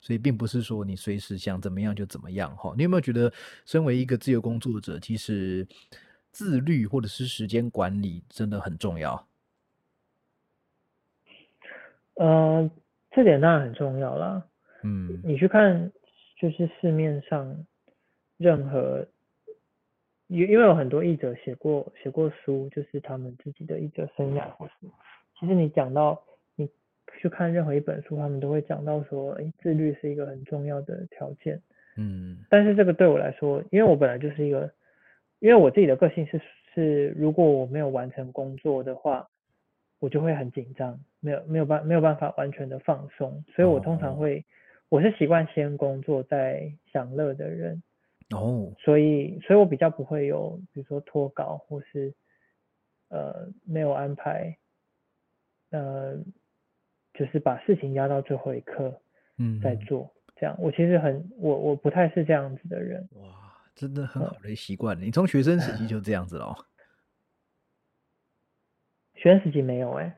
[0.00, 2.72] 所以并不是说你随时想怎么样就怎么样哈。
[2.78, 3.30] 你有没有觉得，
[3.66, 5.68] 身为一个自由工作者，其实
[6.32, 9.27] 自律或者是时间管理真的很重要？
[12.18, 12.70] 呃，
[13.10, 14.44] 这点当然很重要啦。
[14.82, 15.90] 嗯，你去看，
[16.40, 17.64] 就是市面上
[18.36, 19.06] 任何。
[20.26, 24.90] 因因为有很多译者写过写过书，就是他们自己的译者生涯或什么。
[25.40, 26.22] 其实你讲到
[26.54, 26.68] 你
[27.18, 31.58] 去看任何一本书，他们都会讲到说，哎，自律是一个很重要的条件。
[31.96, 32.44] 嗯。
[32.50, 34.70] 但是这个对我来说，因为我本来就是一个，
[35.38, 36.38] 因为我自己的个性是
[36.74, 39.26] 是，如果我没有完成工作的话，
[39.98, 44.44] 我就会很紧张，没有没有办没有办法完全的放松，所以我通常会，
[44.88, 47.82] 我是习惯先工作再享乐的人。
[48.30, 52.12] 哦，所以，所以我比较不会有，比如说脱稿或是，
[53.08, 54.58] 呃，没有安排，
[55.70, 56.14] 呃，
[57.14, 59.00] 就是把事情压到最后一刻，
[59.38, 60.54] 嗯，再做，这样。
[60.60, 63.08] 我其实很，我我不太是这样子的人。
[63.14, 65.00] 哇，真的很好的习惯。
[65.00, 66.54] 你从学生时期 就这样子喽？
[69.18, 70.14] 学生时期没有哎？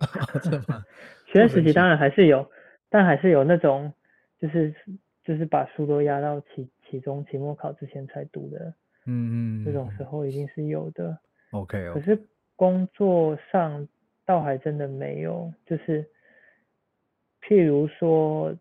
[1.27, 2.49] 学生时期当然还是有，
[2.89, 3.93] 但还是有那种，
[4.39, 4.73] 就是
[5.25, 6.71] 就是把书都压到期。
[6.91, 8.75] 期中、期末考之前才读的，
[9.07, 11.17] 嗯嗯，这种时候一定是有的。
[11.53, 12.21] OK，可是
[12.57, 13.87] 工作上
[14.27, 16.05] 倒还真的没有，就是
[17.41, 18.53] 譬如说，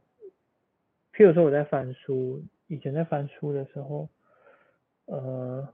[1.11, 4.07] 譬如说我在翻书，以前在翻书的时候，
[5.05, 5.67] 呃，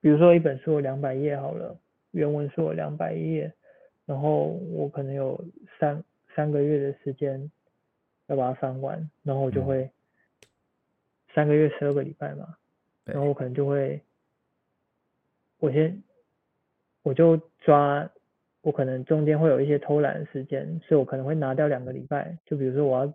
[0.00, 1.76] 比如说一本书有两百页好了，
[2.12, 3.52] 原文是有两百页，
[4.06, 5.44] 然后我可能有
[5.80, 6.02] 三
[6.34, 7.50] 三个月的时间
[8.28, 9.90] 要把它翻完，然后我就会。
[11.34, 12.58] 三个月十二个礼拜嘛，
[13.04, 14.02] 然后我可能就会，
[15.60, 16.02] 我先，
[17.02, 18.06] 我就抓，
[18.60, 22.36] 我可能中间会有一些偷懒的时间，所以我可能会拿掉两个礼拜。
[22.44, 23.14] 就比如说我要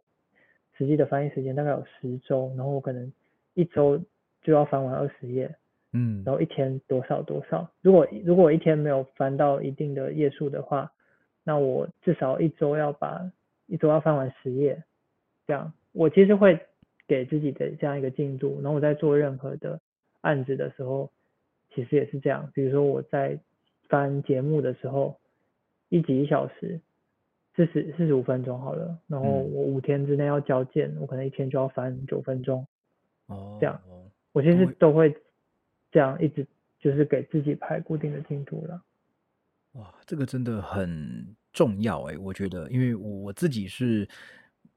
[0.80, 3.14] 实际的翻译时间大概有十周，然后我可能
[3.54, 4.04] 一周
[4.42, 5.56] 就要翻完二十页，
[5.94, 7.70] 嗯，然后一天多少多少。
[7.82, 10.92] 如果如果一天没有翻到一定的页数的话，
[11.44, 13.32] 那我至少一周要把
[13.66, 14.84] 一周要翻完十页，
[15.46, 16.60] 这样我其实会。
[17.10, 19.80] 给自己的这样一个进度，然后我在做任何的
[20.20, 21.10] 案子的时候，
[21.74, 22.52] 其实也是这样。
[22.54, 23.40] 比如说我在
[23.88, 25.18] 翻节目的时候，
[25.88, 26.82] 一集一小时，
[27.56, 32.68] 四十四十五分钟好了，然后我五天之内要交件，我可能一天就要翻九分钟。
[33.28, 33.80] 哦，这样，
[34.34, 35.16] 我其实都会
[35.92, 36.46] 这样一直
[36.80, 38.82] 就是给自己排固定的进度了。
[39.74, 44.08] 哇，这个真的很重要哎，我觉得，因为我自己是。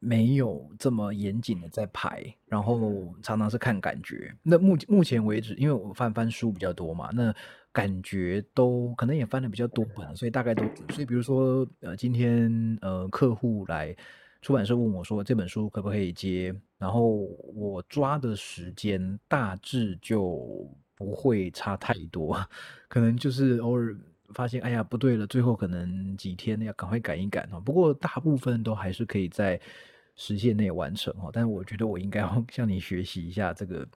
[0.03, 4.35] 没有这么严谨的在排，然后常常是看感觉。
[4.43, 7.35] 那目目前为止，因为我翻翻书比较多嘛，那
[7.71, 10.65] 感觉都可能也翻的比较多本，所以大概都。
[10.89, 13.95] 所以比如说，呃，今天呃客户来
[14.41, 17.17] 出版社问我说这本书可不可以接，然后
[17.55, 20.67] 我抓的时间大致就
[21.01, 22.37] 不会差太多，
[22.89, 23.97] 可能就是偶尔
[24.35, 27.61] 发现哎呀不对了，最后可能几天要赶快赶一赶哦。
[27.61, 29.59] 不过大部分都还是可以在。
[30.17, 33.89] 时限内完成哦，但是我觉得我应该要 向你学习一下这个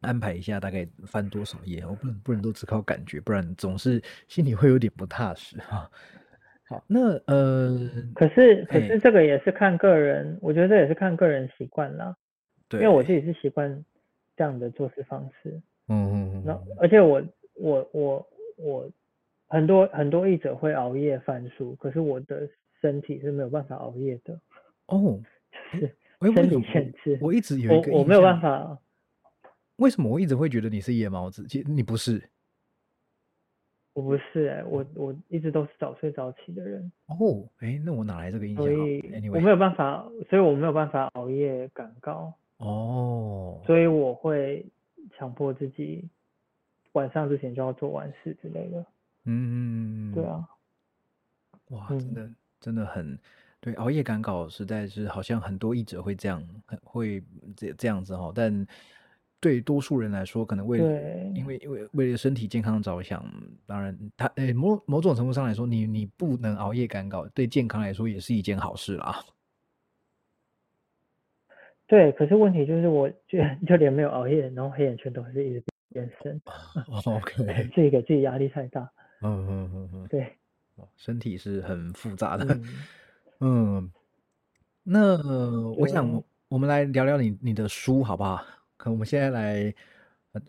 [0.00, 5.88] 安排一下，大概翻多少页，我不能不能都只靠感觉，不然总是 心里会有点不踏实哈。
[6.68, 12.16] 好，那呃，可是可是这个也是看个人，我觉得这也是看个人习惯啦。
[12.68, 13.84] 对，因为我自己是习惯
[14.34, 15.62] 这样的做事方式。
[15.88, 16.42] 嗯嗯嗯。
[16.44, 17.22] 那而且我
[17.54, 18.90] 我我我
[19.48, 22.48] 很多很多译者会熬夜翻书，可是我的
[22.80, 24.40] 身体是没有办法熬夜的。
[24.86, 25.20] 哦。
[25.72, 25.96] 是
[26.34, 28.78] 身体限制，我一直有一个我没有办法。
[29.76, 31.44] 为什么我一直会觉得你是夜猫子？
[31.48, 32.22] 其实你不是。
[33.94, 36.92] 我不是哎，我我一直都是早睡早起的人。
[37.06, 38.64] 哦，哎，那我哪来这个印象？
[38.64, 42.32] 所以我没有办法，所以我没有办法熬夜赶稿。
[42.58, 43.60] 哦。
[43.66, 44.64] 所以我会
[45.16, 46.08] 强迫自己
[46.92, 48.86] 晚上之前就要做完事之类的。
[49.24, 50.12] 嗯。
[50.12, 50.48] 对啊。
[51.68, 53.18] 哇，真的真的很。
[53.60, 56.42] 对，熬夜赶稿实在是好像很多译者会这样，
[56.82, 57.22] 会
[57.56, 58.32] 这这样子哈。
[58.34, 58.66] 但
[59.38, 63.24] 对多数人来说，可能为了因为因为为了身体健康着想，
[63.64, 69.24] 当然他诶某某种程度上来说，你你不能熬夜赶稿，对健康来说也是一件好事啦。
[71.92, 75.62] 对，可是问题就是我就就连没有熬夜，然后黑眼圈都是一直
[75.92, 76.40] 变深，
[76.88, 78.90] 哦 OK，自己给自己压力太大。
[79.20, 80.22] 嗯嗯嗯嗯，对，
[80.76, 82.46] 哦身体是很复杂的。
[83.40, 83.92] 嗯， 嗯，
[84.84, 85.18] 那
[85.72, 88.42] 我想我我们来聊聊你你的书好不好？
[88.78, 89.72] 可我们现在来，呃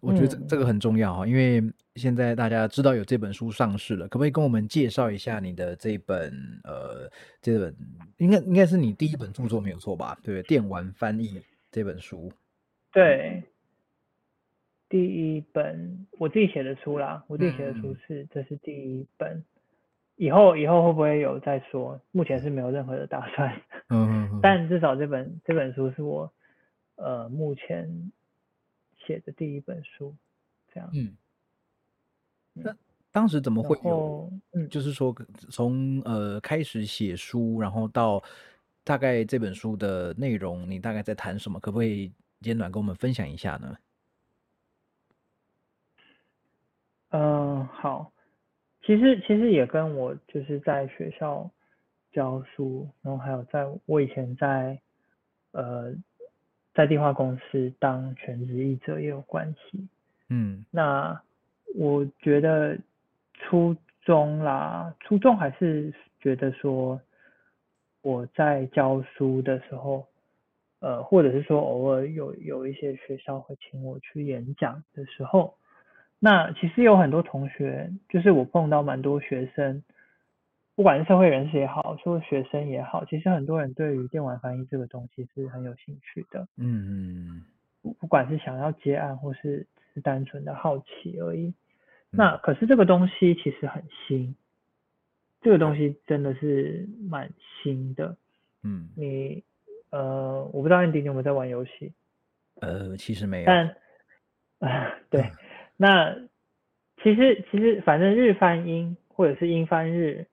[0.02, 1.62] 我觉得这嗯这个很重要哈，因为
[1.96, 6.32] 现在大家知道有这本书上市了，可不可以跟我们介绍一下你的这本
[6.64, 7.10] 呃
[7.42, 7.76] 这本
[8.18, 10.18] 应该应该是你第一本著作没有错吧？
[10.24, 10.42] 对？
[10.44, 12.32] 电玩翻译这本书。
[12.92, 13.44] 对，
[14.88, 19.44] 第一本我自己写的书啦，我自己写的书嗯是这是第一本，
[20.16, 22.00] 以后以后会不会有再说？
[22.12, 23.54] 目前是没有任何的打算，
[23.90, 26.32] 嗯嗯嗯， 但至少这本这本书是我
[26.96, 28.12] 呃目前
[29.06, 30.16] 写的第一本书，
[30.74, 30.90] 这样。
[30.94, 31.16] 嗯，
[32.56, 32.76] 嗯那
[33.12, 34.32] 当时怎么会然有？
[34.70, 35.16] 就是说
[35.50, 38.24] 从呃开始写书，然后到
[38.84, 41.60] 大概这本书的内容，你大概在谈什么？
[41.60, 43.78] 可不可以简短跟我们分享一下呢？
[47.10, 48.12] 嗯，好，
[48.82, 51.48] 其实其实也跟我就是在学校
[52.12, 54.82] 教书，然后还有在我以前在
[55.52, 55.94] 呃
[56.74, 59.88] 在电话公司当全职译者也有关系。
[60.30, 61.22] 嗯那
[61.76, 62.78] 我觉得
[63.34, 67.00] 初中啦，初中还是觉得说
[68.02, 70.08] 我在教书的时候，
[70.80, 75.56] 呃，或者是说偶尔有有一些学校会请我去演讲的时候，
[76.20, 79.84] 那其实有很多同学，就是我碰到蛮多学生，
[80.76, 86.48] 不管是社会人士也好，说学生也好，其实很多人对于电玩翻译这个东西是很有兴趣的。
[86.58, 87.44] 嗯嗯
[87.82, 91.48] 不不管是想要接案，或是只是单纯的好奇而已。
[91.48, 91.56] 嗯
[92.16, 94.36] 那可是这个东西其实很新，
[95.42, 98.16] 这个东西真的是蛮新的。
[98.62, 99.44] 嗯，你
[99.90, 101.92] 呃，我不知道 Andy 你有没有在玩游戏，
[102.62, 103.46] 呃，其实没有。
[103.46, 103.76] 但
[104.60, 105.30] 啊、对，
[105.76, 106.16] 那
[107.02, 110.26] 其实其实反正日翻英或者是英翻日，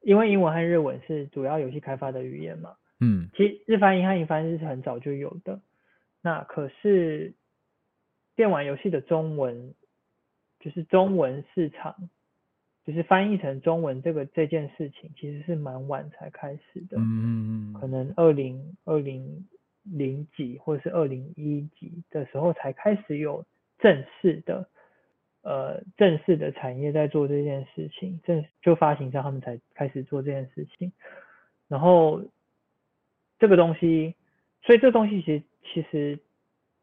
[0.00, 3.28] 因为英文和日文是主要游戏开发的语言嘛，嗯。
[3.34, 5.60] 其实日翻英和英翻日是很早就有的，
[6.22, 7.34] 那可是
[8.36, 9.74] 电玩游戏的中文，
[10.60, 12.08] 就是中文市场，
[12.86, 17.72] 就是翻译成中文这个这件事情，其实是蛮晚才开始的，嗯。
[17.74, 19.46] 可能二零二零
[19.82, 23.44] 零几或者是二零一几的时候才开始有
[23.78, 24.68] 正式的。
[25.42, 30.92] 呃，正式的产业在做这件事情，正就发行商他们才开始做这件事情，
[31.68, 32.22] 然后
[33.38, 34.14] 这个东西，
[34.62, 36.18] 所以这东西其实其实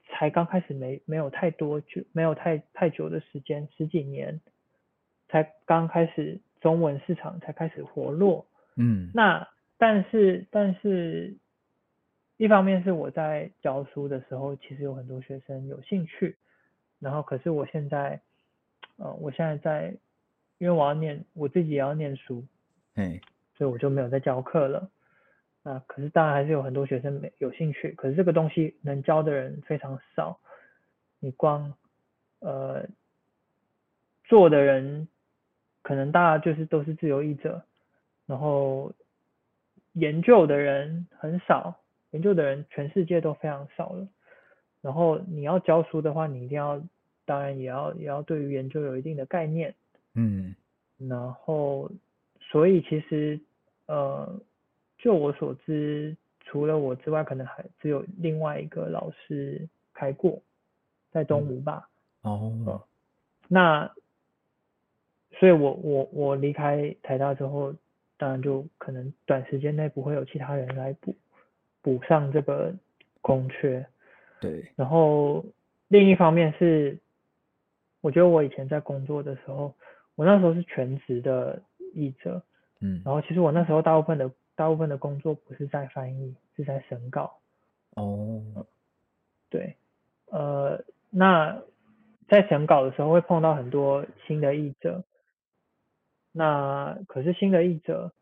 [0.10, 4.40] 才刚开始没没有太多久，没有太太久的时间，十几年
[5.28, 8.48] 才刚开始中文市场才开始活络。
[8.78, 9.48] 嗯那
[9.78, 11.36] 但是但是，
[12.38, 16.38] 一方面是我在教书的时候，其实有很多学生有兴趣，
[17.00, 18.22] 然后可是我现在，
[18.98, 19.94] 呃，我现在在，
[20.58, 22.44] 因为我要念我自己也要念书，
[22.96, 23.20] 哎
[23.58, 24.90] 所以我就没有在教课了。
[25.64, 30.40] 那可是当然还是有很多学生没有兴趣，可是这个东西能教的人非常少。
[31.20, 31.74] 你光
[32.40, 32.86] 呃
[34.26, 35.08] 做的人，
[35.82, 37.64] 可能大家就是都是自由译者，
[38.28, 38.94] 然后
[39.94, 41.80] 研究的人很少，
[42.12, 44.08] 研究的人全世界都非常少了。
[44.82, 46.80] 然后你要教书的话，你一定要，
[47.26, 49.74] 当然也要也要对于研究有一定的概念。
[50.14, 50.56] 嗯
[50.98, 51.92] 然后，
[52.40, 53.38] 所以其实，
[53.88, 54.40] 呃，
[54.98, 56.16] 就我所知，
[56.46, 60.42] 除了我之外，可能还只有另外一个老师开过，
[61.12, 61.90] 在东吴吧。
[62.22, 62.82] 哦
[63.50, 63.92] 那，
[65.38, 67.76] 所以我我我离开台大之后，
[68.18, 71.14] 当然就可能短时间内不会有其他人来补
[71.82, 72.74] 补上这个
[73.20, 73.86] 空缺。
[74.40, 75.44] 对然后
[75.90, 76.98] 另一方面是，
[78.06, 79.74] 我觉得我以前在工作的时候，
[80.14, 81.60] 我那时候是全职的
[81.96, 82.44] 译者，
[82.80, 87.40] 嗯然后其实我那时候大部分的大部分的工作不是在翻译，是在审稿。
[87.96, 88.68] 哦
[89.50, 89.76] 对，
[90.28, 91.60] 呃，那
[92.28, 95.04] 在审稿的时候会碰到很多新的译者，
[96.32, 98.14] 那可是新的译者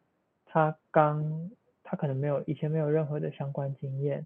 [0.46, 1.52] 他刚
[1.84, 4.26] 他可能没有以前没有任何的相关经验，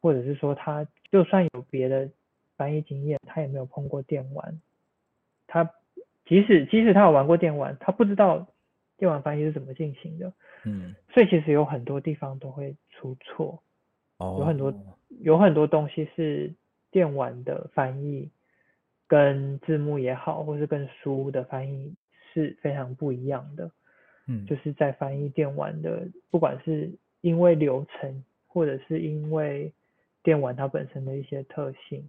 [0.00, 2.10] 或者是说他就算有别的
[2.56, 4.60] 翻译经验，他也没有碰过电玩，
[5.46, 5.70] 他
[6.24, 8.46] 即使即使他有玩过电玩，他不知道
[8.96, 10.32] 电玩翻译是怎么进行的，
[10.64, 13.62] 嗯所以其实有很多地方都会出错。
[14.18, 14.72] 哦有很多
[15.20, 16.54] 有很多东西是
[16.90, 18.30] 电玩的翻译
[19.08, 21.94] 跟字幕也好，或是跟书的翻译
[22.32, 23.70] 是非常不一样的。
[24.26, 26.90] 嗯就是在翻译电玩的，不管是
[27.20, 29.72] 因为流程或者是因为
[30.22, 32.08] 电玩它本身的一些特性，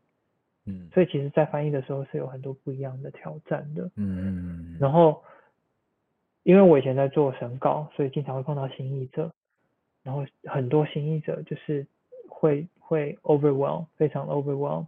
[0.66, 0.90] 嗯。
[0.94, 3.90] 所以其实在翻译的时候是有很多不一样的挑战的。
[3.96, 5.24] 嗯然后，
[6.44, 9.32] 因为我以前在做审稿，所以经常会碰到新译者，
[10.04, 11.86] 然后很多新译者就是
[12.28, 14.88] 会会 overwhelm，非常 overwhelm，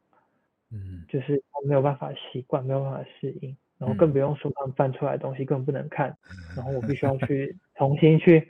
[0.71, 1.03] 嗯。
[1.07, 6.15] 就是没有办法习惯，没有办法适应，然后更不用说他们翻出来的东西根本不能看，
[6.55, 8.47] 然后我必须要去重新去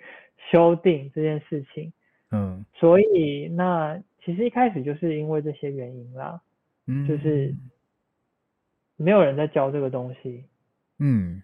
[0.51, 1.91] 修订这件事情。
[2.32, 2.65] 嗯。
[2.73, 6.41] 所以那其实一开始就是因为这些原因啦，
[6.88, 7.55] 嗯，就是
[8.95, 10.43] 没有人在教这个东西，
[10.99, 11.41] 嗯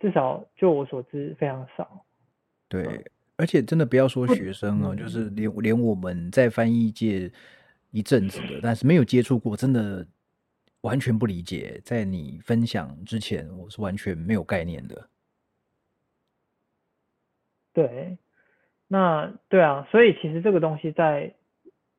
[0.00, 2.04] 至少就我所知非常少。
[2.68, 3.04] 对，
[3.36, 7.30] 而且真的不要说学生哦，嗯就是连连我们在翻译界
[7.90, 10.06] 一阵子的，但是没有接触过，真的
[10.80, 11.80] 完全不理解。
[11.84, 15.08] 在你分享之前，我是完全没有概念的。
[17.74, 18.16] 对，
[18.88, 21.34] 那对啊，所以其实这个东西在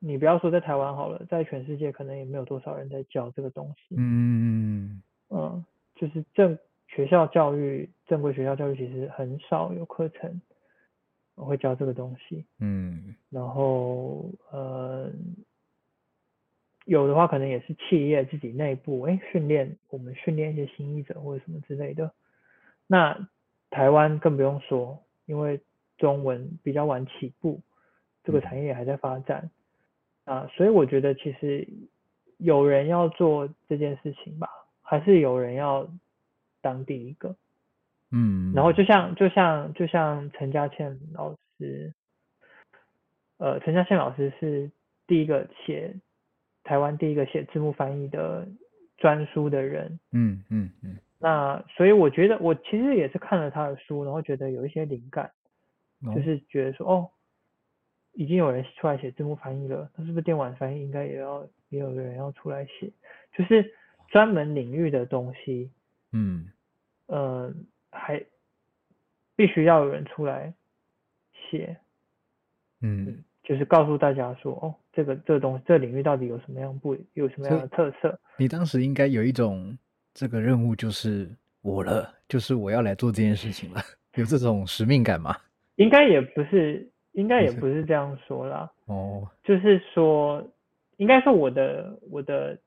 [0.05, 3.95] 你不要说在台湾好了，在全世界可能也没有多少人在教这个东西。
[3.97, 5.63] 嗯嗯，
[5.95, 10.41] 就是正学校教育，正规学校教育其实很少有课程
[11.35, 12.45] 会教这个东西。
[12.59, 15.09] 嗯然后呃，
[16.83, 22.11] 有的话可能也是企业自己内部哎训练，我们训练一些新译者或者什么之类的。
[22.87, 23.29] 那
[23.69, 25.61] 台湾更不用说，因为
[25.97, 27.61] 中文比较晚起步，
[28.25, 29.49] 这个嗯产业也还在发展
[30.25, 31.67] 啊，所以我觉得其实
[32.37, 34.49] 有人要做这件事情吧，
[34.81, 35.87] 还是有人要
[36.61, 37.35] 当第一个。
[38.11, 41.93] 嗯，然后就像就像就像陈嘉倩老师，
[43.37, 44.69] 呃，陈嘉倩老师是
[45.07, 45.95] 第一个写
[46.63, 48.47] 台湾第一个写字幕翻译的
[48.97, 49.99] 专书的人。
[50.11, 55.31] 嗯嗯嗯那所以我觉得我其实也是看了他的书，然后觉得有一些灵感，
[56.05, 57.09] 哦就是觉得说哦，
[58.13, 62.89] 已经有人出来写字幕翻译了，那是不是电玩翻译应该也要也有人要出来写？
[63.35, 63.73] 就是
[64.09, 65.71] 专门领域的东西，
[66.11, 66.47] 嗯
[67.07, 67.53] 呃，
[67.91, 68.23] 还
[69.35, 70.53] 必须要有人出来
[71.31, 71.75] 写，
[72.81, 78.19] 嗯，就是告诉大家说，哦，这个这个东西，这个领域到底有什么样不有什么样的特色？
[78.37, 79.75] 你当时应该有一种
[80.13, 81.29] 这个任务就是
[81.61, 83.81] 我了，就是我要来做这件事情了，
[84.13, 85.35] 有这种使命感吗？
[85.77, 90.47] 应该也不是，应该也不是这样说啦，哦，就是说，
[90.97, 92.59] 应该说我的我的，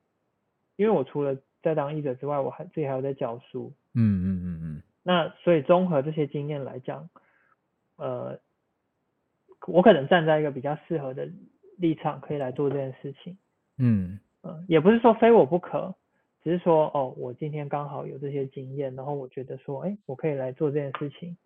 [0.76, 4.82] 因为我除了在当译者之外，我还自己还有在教书，嗯嗯嗯嗯。
[5.02, 7.08] 那所以综合这些经验来讲，
[7.96, 8.38] 呃，
[9.66, 11.28] 我可能站在一个比较适合的
[11.76, 13.36] 立场，可以来做这件事情。
[13.78, 14.18] 嗯。
[14.42, 15.92] 嗯，也不是说非我不可，
[16.44, 21.36] 只是说哦，我今天刚好有这些经验，然后我觉得说，哎，我可以来做这件事情，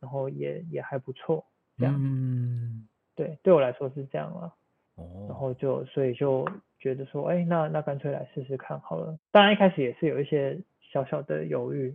[0.00, 1.46] 然后也也还不错，
[1.82, 2.86] 这样，嗯。
[3.14, 4.54] 对，对我来说是这样了。
[4.96, 5.34] 然哦。
[5.34, 9.18] 后就所以就觉得说，哎，那那干脆来试试看好了。
[9.30, 11.94] 当然一开始也是有一些小小的犹豫，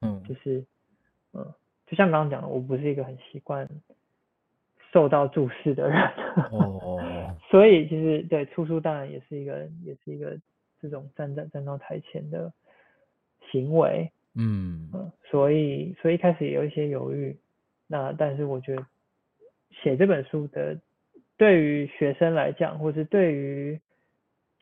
[0.00, 0.22] 嗯。
[0.24, 0.64] 就是，
[1.32, 1.54] 嗯，
[1.86, 3.68] 就像刚刚讲的，我不是一个很习惯
[4.92, 5.98] 受到注视的人，
[6.50, 7.00] 哦哦。
[7.50, 10.38] 所以其实对出书当然也是一个也是一个
[10.80, 12.52] 这种站在站到台前的
[13.50, 14.90] 行为，嗯。
[14.92, 17.36] 嗯，所以所以一开始也有一些犹豫，
[17.86, 18.84] 那但是我觉得
[19.72, 20.78] 写这本书的
[21.36, 23.80] 对于学生来讲，或是对于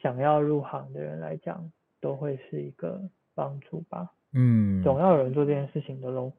[0.01, 3.03] 想要入行的人来讲，都会是一个
[3.35, 4.09] 帮助吧。
[4.33, 6.33] 嗯，总要有人做这件事情的喽。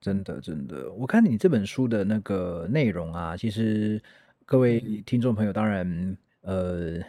[0.00, 4.00] 真的，真的，我看你这本书的那个内容啊，其实
[4.44, 7.00] 各位听众朋友当然呃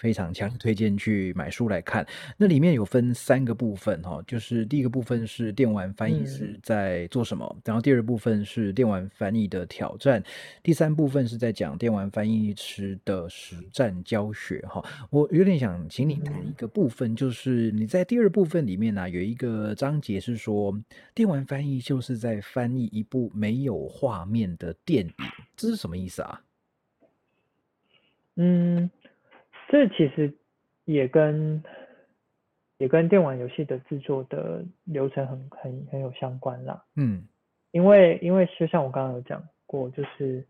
[0.00, 2.06] 非常强烈推荐去买书来看。
[2.38, 10.24] 那里面有分三个部分哈、就是第一个部分是电玩翻译师在做什么，然后第二部分是电玩翻译的挑战，
[10.62, 20.74] 第三部分是在讲电玩翻译师的实战教学哈、我有点想请你谈一个部分，就是你在第二部分里面呢、有一个章节是说，
[21.14, 25.12] 电玩翻译就是在翻译一部没有画面的电影，
[25.54, 26.40] 这是什么意思啊？
[28.36, 28.90] 嗯，
[29.70, 30.34] 这其实
[30.84, 31.62] 也跟
[32.76, 36.84] 也跟电玩游戏的制作的流程很很很有相关啦。
[36.96, 37.26] 嗯
[37.70, 40.44] 因为因为就像我刚刚有讲过，就是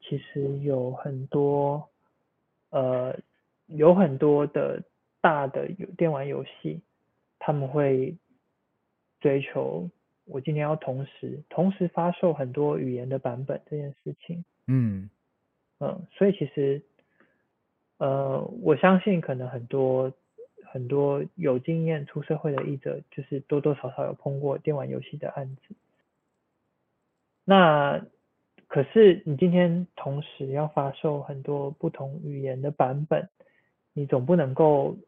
[0.00, 1.86] 其实有很多
[2.70, 3.14] 呃
[3.66, 4.82] 有很多的
[5.20, 6.80] 大的有电玩游戏，
[7.38, 8.16] 他们会
[9.20, 9.90] 追求
[10.24, 14.42] 我今天要同时同时发售很多语言的版本这件事情。
[14.66, 15.10] 嗯
[15.78, 16.80] 嗯，所以其实，
[17.98, 20.12] 呃，我相信可能很多
[20.64, 25.74] 很多有经验出社会的译者，就是多多少少有碰过电玩游戏的案子。
[27.44, 27.98] 那
[28.68, 33.26] 可可是你今天同时要发售很多不同语言的版本，
[33.94, 34.98] 你总不能够，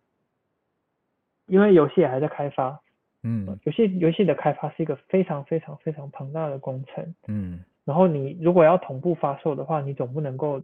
[1.44, 2.80] 因为游戏也还在开发，
[3.22, 7.14] 嗯游戏游戏的开发是一个非常非常非常庞大的工程。
[7.26, 10.62] 嗯然后你如果要同步发售的话，你总不能够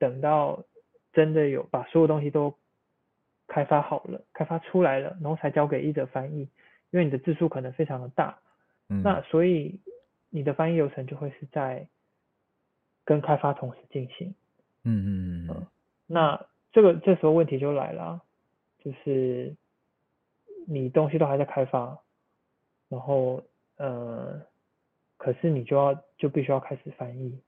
[0.00, 0.64] 等到
[1.16, 2.54] 真的有把所有东西都
[3.46, 6.40] 开发好了、开发出来了，然后才交给译者翻译，
[6.90, 8.38] 因为你的字数可能非常的大。
[8.90, 9.80] 嗯，那所以
[10.28, 11.88] 你的翻译流程就会是在
[13.02, 14.34] 跟开发同时进行。
[14.84, 15.66] 嗯嗯嗯嗯
[16.06, 18.22] 那这个这时候问题就来了啊，
[18.80, 19.56] 就是
[20.66, 21.98] 你东西都还在开发，
[22.90, 23.42] 然后
[23.78, 24.38] 呃，
[25.16, 27.40] 可是你就要就必须要开始翻译，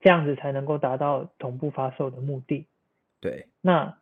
[0.00, 2.66] 这样子才能够达到同步发售的目的。
[3.20, 3.98] 对，那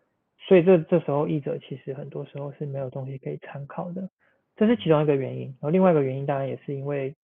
[0.47, 4.09] 所以这这时候译者其实很多时候是没有东西可以参考的，
[4.57, 5.47] 这是其中一个原因。
[5.47, 7.15] 然后另外一个原因当然也是因为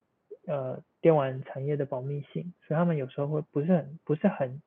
[0.46, 4.60] 呃电玩产业的保密性，所以他们有时候会不是很不是很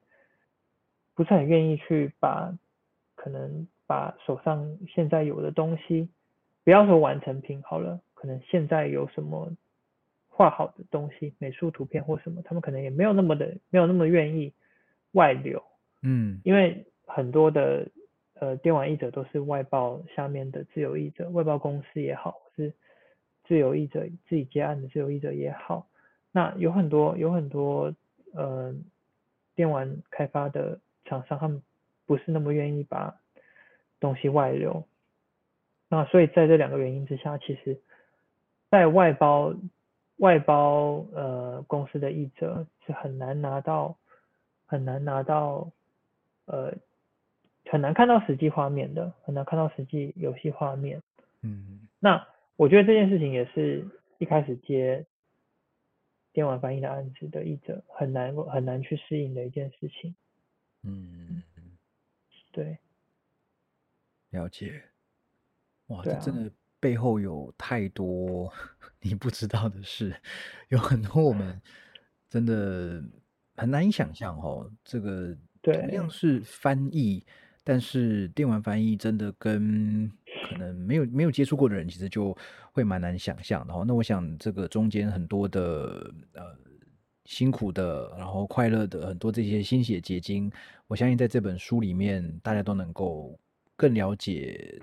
[1.13, 2.57] 不是很愿意去把
[3.15, 6.09] 可能把手上现在有的东西，
[6.63, 9.51] 不要说完成品好了，可能现在有什么
[10.37, 14.53] 画好的东西，美术图片或什么，他们可能也没有那么的没有那么愿意
[15.13, 15.63] 外流。
[16.03, 17.87] 嗯因为很多的
[18.35, 22.71] 呃电玩译者都是外包下面的自由译者，外包公司也好，或是
[23.45, 25.87] 自由译者自己接案的自由译者也好，
[26.31, 27.91] 那有很多有很多
[28.35, 28.75] 呃
[29.55, 31.63] 电玩开发的厂商，他们
[32.05, 33.19] 不是那么愿意把
[33.99, 34.85] 东西外流。
[35.89, 37.79] 那所以在这两个原因之下，其实，
[38.69, 39.55] 在外包
[40.17, 43.97] 外包呃公司的译者是很难拿到
[44.65, 45.71] 很难拿到
[46.45, 46.73] 呃
[47.65, 51.01] 很难看到实际画面的，很难看到实际游戏画面。
[51.41, 53.87] 嗯那我觉得这件事情也是
[54.17, 55.05] 一开始接
[56.33, 60.15] 电玩翻译的案子的译者很难很难去适应的一件事情。
[60.83, 61.43] 嗯，
[62.51, 62.77] 对，
[64.29, 64.83] 了解。
[65.87, 68.51] 哇，啊这真的背后有太多
[69.01, 70.15] 你不知道的事，
[70.69, 71.61] 有很多我们
[72.29, 73.03] 真的
[73.55, 74.69] 很难以想象哦。
[74.83, 77.25] 这个同样是翻译，
[77.63, 80.11] 但是电玩翻译真的跟
[80.49, 82.35] 可能没有没有接触过的人，其实就
[82.71, 83.83] 会蛮难想象的哦。
[83.87, 86.55] 那我想这个中间很多的呃
[87.25, 90.51] 辛苦的，然后快乐的很多这些心血结晶，
[90.87, 93.37] 我相信在这本书里面，大家都能够
[93.75, 94.81] 更了解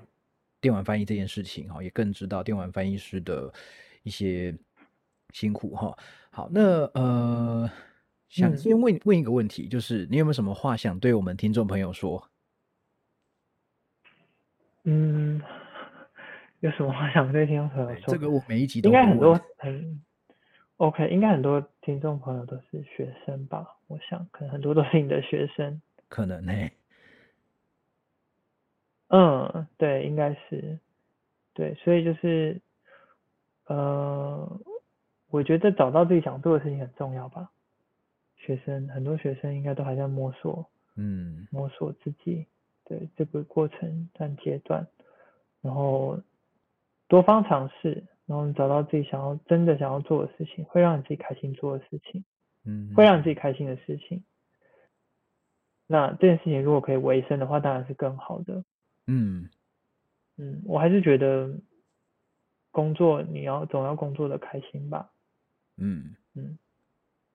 [0.65, 3.53] 电玩翻译这件事情哈，也更知道电玩翻译师的
[4.03, 4.57] 一些
[5.35, 5.95] 辛苦哈。
[6.31, 7.71] 好，那呃，
[8.31, 12.31] 想嗯先问问一个问题，就是你有没有什么话想对我们听众朋友说？
[14.85, 15.39] 嗯，
[16.61, 18.07] 有什么话想对听众朋友说？
[18.07, 20.03] 对这个我每一集都应该很多很
[20.79, 23.67] OK，应该很多听众朋友都是学生吧？
[23.87, 25.81] 我想可能很多都是你的学生。
[26.09, 26.53] 可能呢、
[29.09, 30.79] 嗯，对，应该是，
[31.53, 32.61] 对，所以就是，
[33.67, 34.61] 呃，
[35.31, 37.51] 我觉得找到自己想做的事情很重要吧。
[38.37, 42.47] 学生很多学生应该都还在摸索，嗯摸索自己，
[42.85, 44.87] 对这个过程和阶段，
[45.63, 46.21] 然后
[47.09, 52.25] 多方尝试，然后找到自己想要真的想要做的事情，会让你自己开心做的事情，
[52.65, 54.25] 嗯，会让你自己开心的事情。
[55.87, 58.65] 那这件事情如果可以维生的话，当然是更好的。
[59.07, 59.49] 嗯
[60.37, 61.51] 嗯，我还是觉得
[62.71, 65.11] 工作你要总要工作的开心吧。
[65.77, 66.59] 嗯，嗯，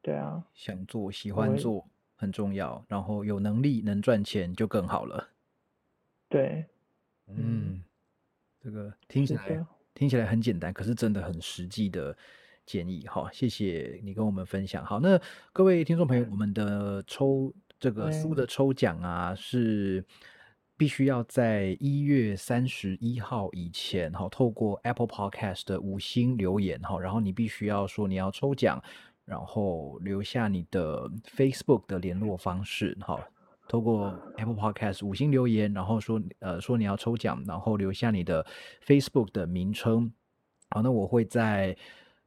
[0.01, 5.29] 对啊，想做喜欢做很重要，然后有能力能赚钱就更好了。
[6.27, 6.65] 对，
[7.27, 7.83] 嗯，
[8.61, 12.15] 这个听起来听起来很简单，可是真的很实际的
[12.65, 13.29] 建议哈。
[13.31, 14.85] 谢谢你跟我们分享。
[14.85, 15.19] 好，那
[15.53, 20.03] 各位听众朋友，我们的抽这个书的抽奖啊，是
[20.80, 28.81] 必须要在一月三十一号以前哈，透过 Apple Podcast 的五星留言哈，然后你必须要说你要抽奖，
[29.26, 33.19] 然后留下你的 Facebook 的联络方式哈。
[33.68, 38.45] 透过 Apple Podcast 五星留言，然后说呃说你要抽奖，然后留下你的
[38.88, 40.10] Facebook 的名称。
[40.69, 41.76] 好，那我会在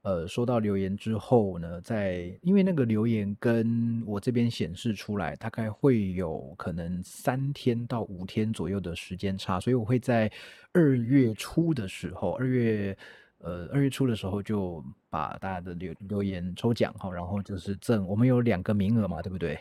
[0.02, 10.30] 呃收到留言之后呢，在因为那个留言跟我这边显示出来，大概会有可能三天到五天左右的时间差，所以我会在
[10.72, 12.96] 二月初的时候，二月
[13.38, 19.58] 呃二月初的时候就把大家的留留言抽奖哈，然后就是赠我们有两个名额嘛，对不对？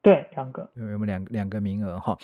[0.00, 2.16] 对，两个，对，我们两两个名额哈。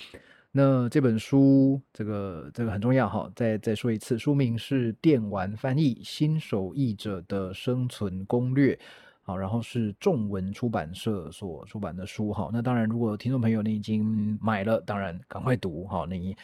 [0.56, 8.72] 那这本书，这个这个很重要哈，再再说一次，书名是《电玩翻译新手译者的生存攻略》，
[9.22, 12.50] 好，然后是众文出版社所出版的书哈。
[12.52, 16.36] 那当然，如果听众朋友你已经买了，当然赶快读哈，你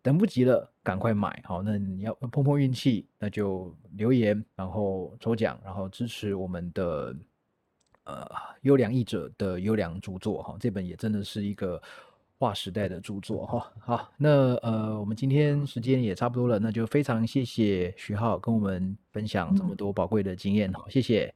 [0.00, 1.62] 等不及了，赶快买好。
[1.62, 7.14] 那你要碰碰运气，那就留言，然后抽奖，然后支持我们的
[8.04, 8.26] 呃
[8.62, 10.56] 优良译者的优良著作哈。
[10.58, 11.78] 这本也真的是一个。
[12.38, 21.34] 划时代的著作哈，好，那呃，我们今天时间也差不多了，那就非常谢谢徐浩跟我们分享这么多宝贵的经验，好，谢谢。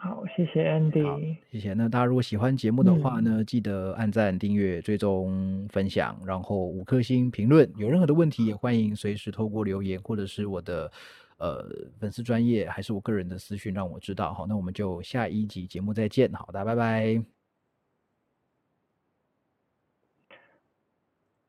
[0.00, 1.74] 好，谢谢 Andy，谢谢。
[1.74, 7.68] 那大家如果喜欢节目的话呢，记得按赞、订阅、追踪、分享，然后五颗星评论。
[7.76, 10.90] 有任何的问题，也欢迎随时透过留言或者是我的
[11.38, 11.68] 呃
[11.98, 14.32] 粉丝专业，还是我个人的私讯让我知道。
[14.32, 16.32] 好，那我们就下一集节目再见。
[16.32, 17.37] 好的，拜拜。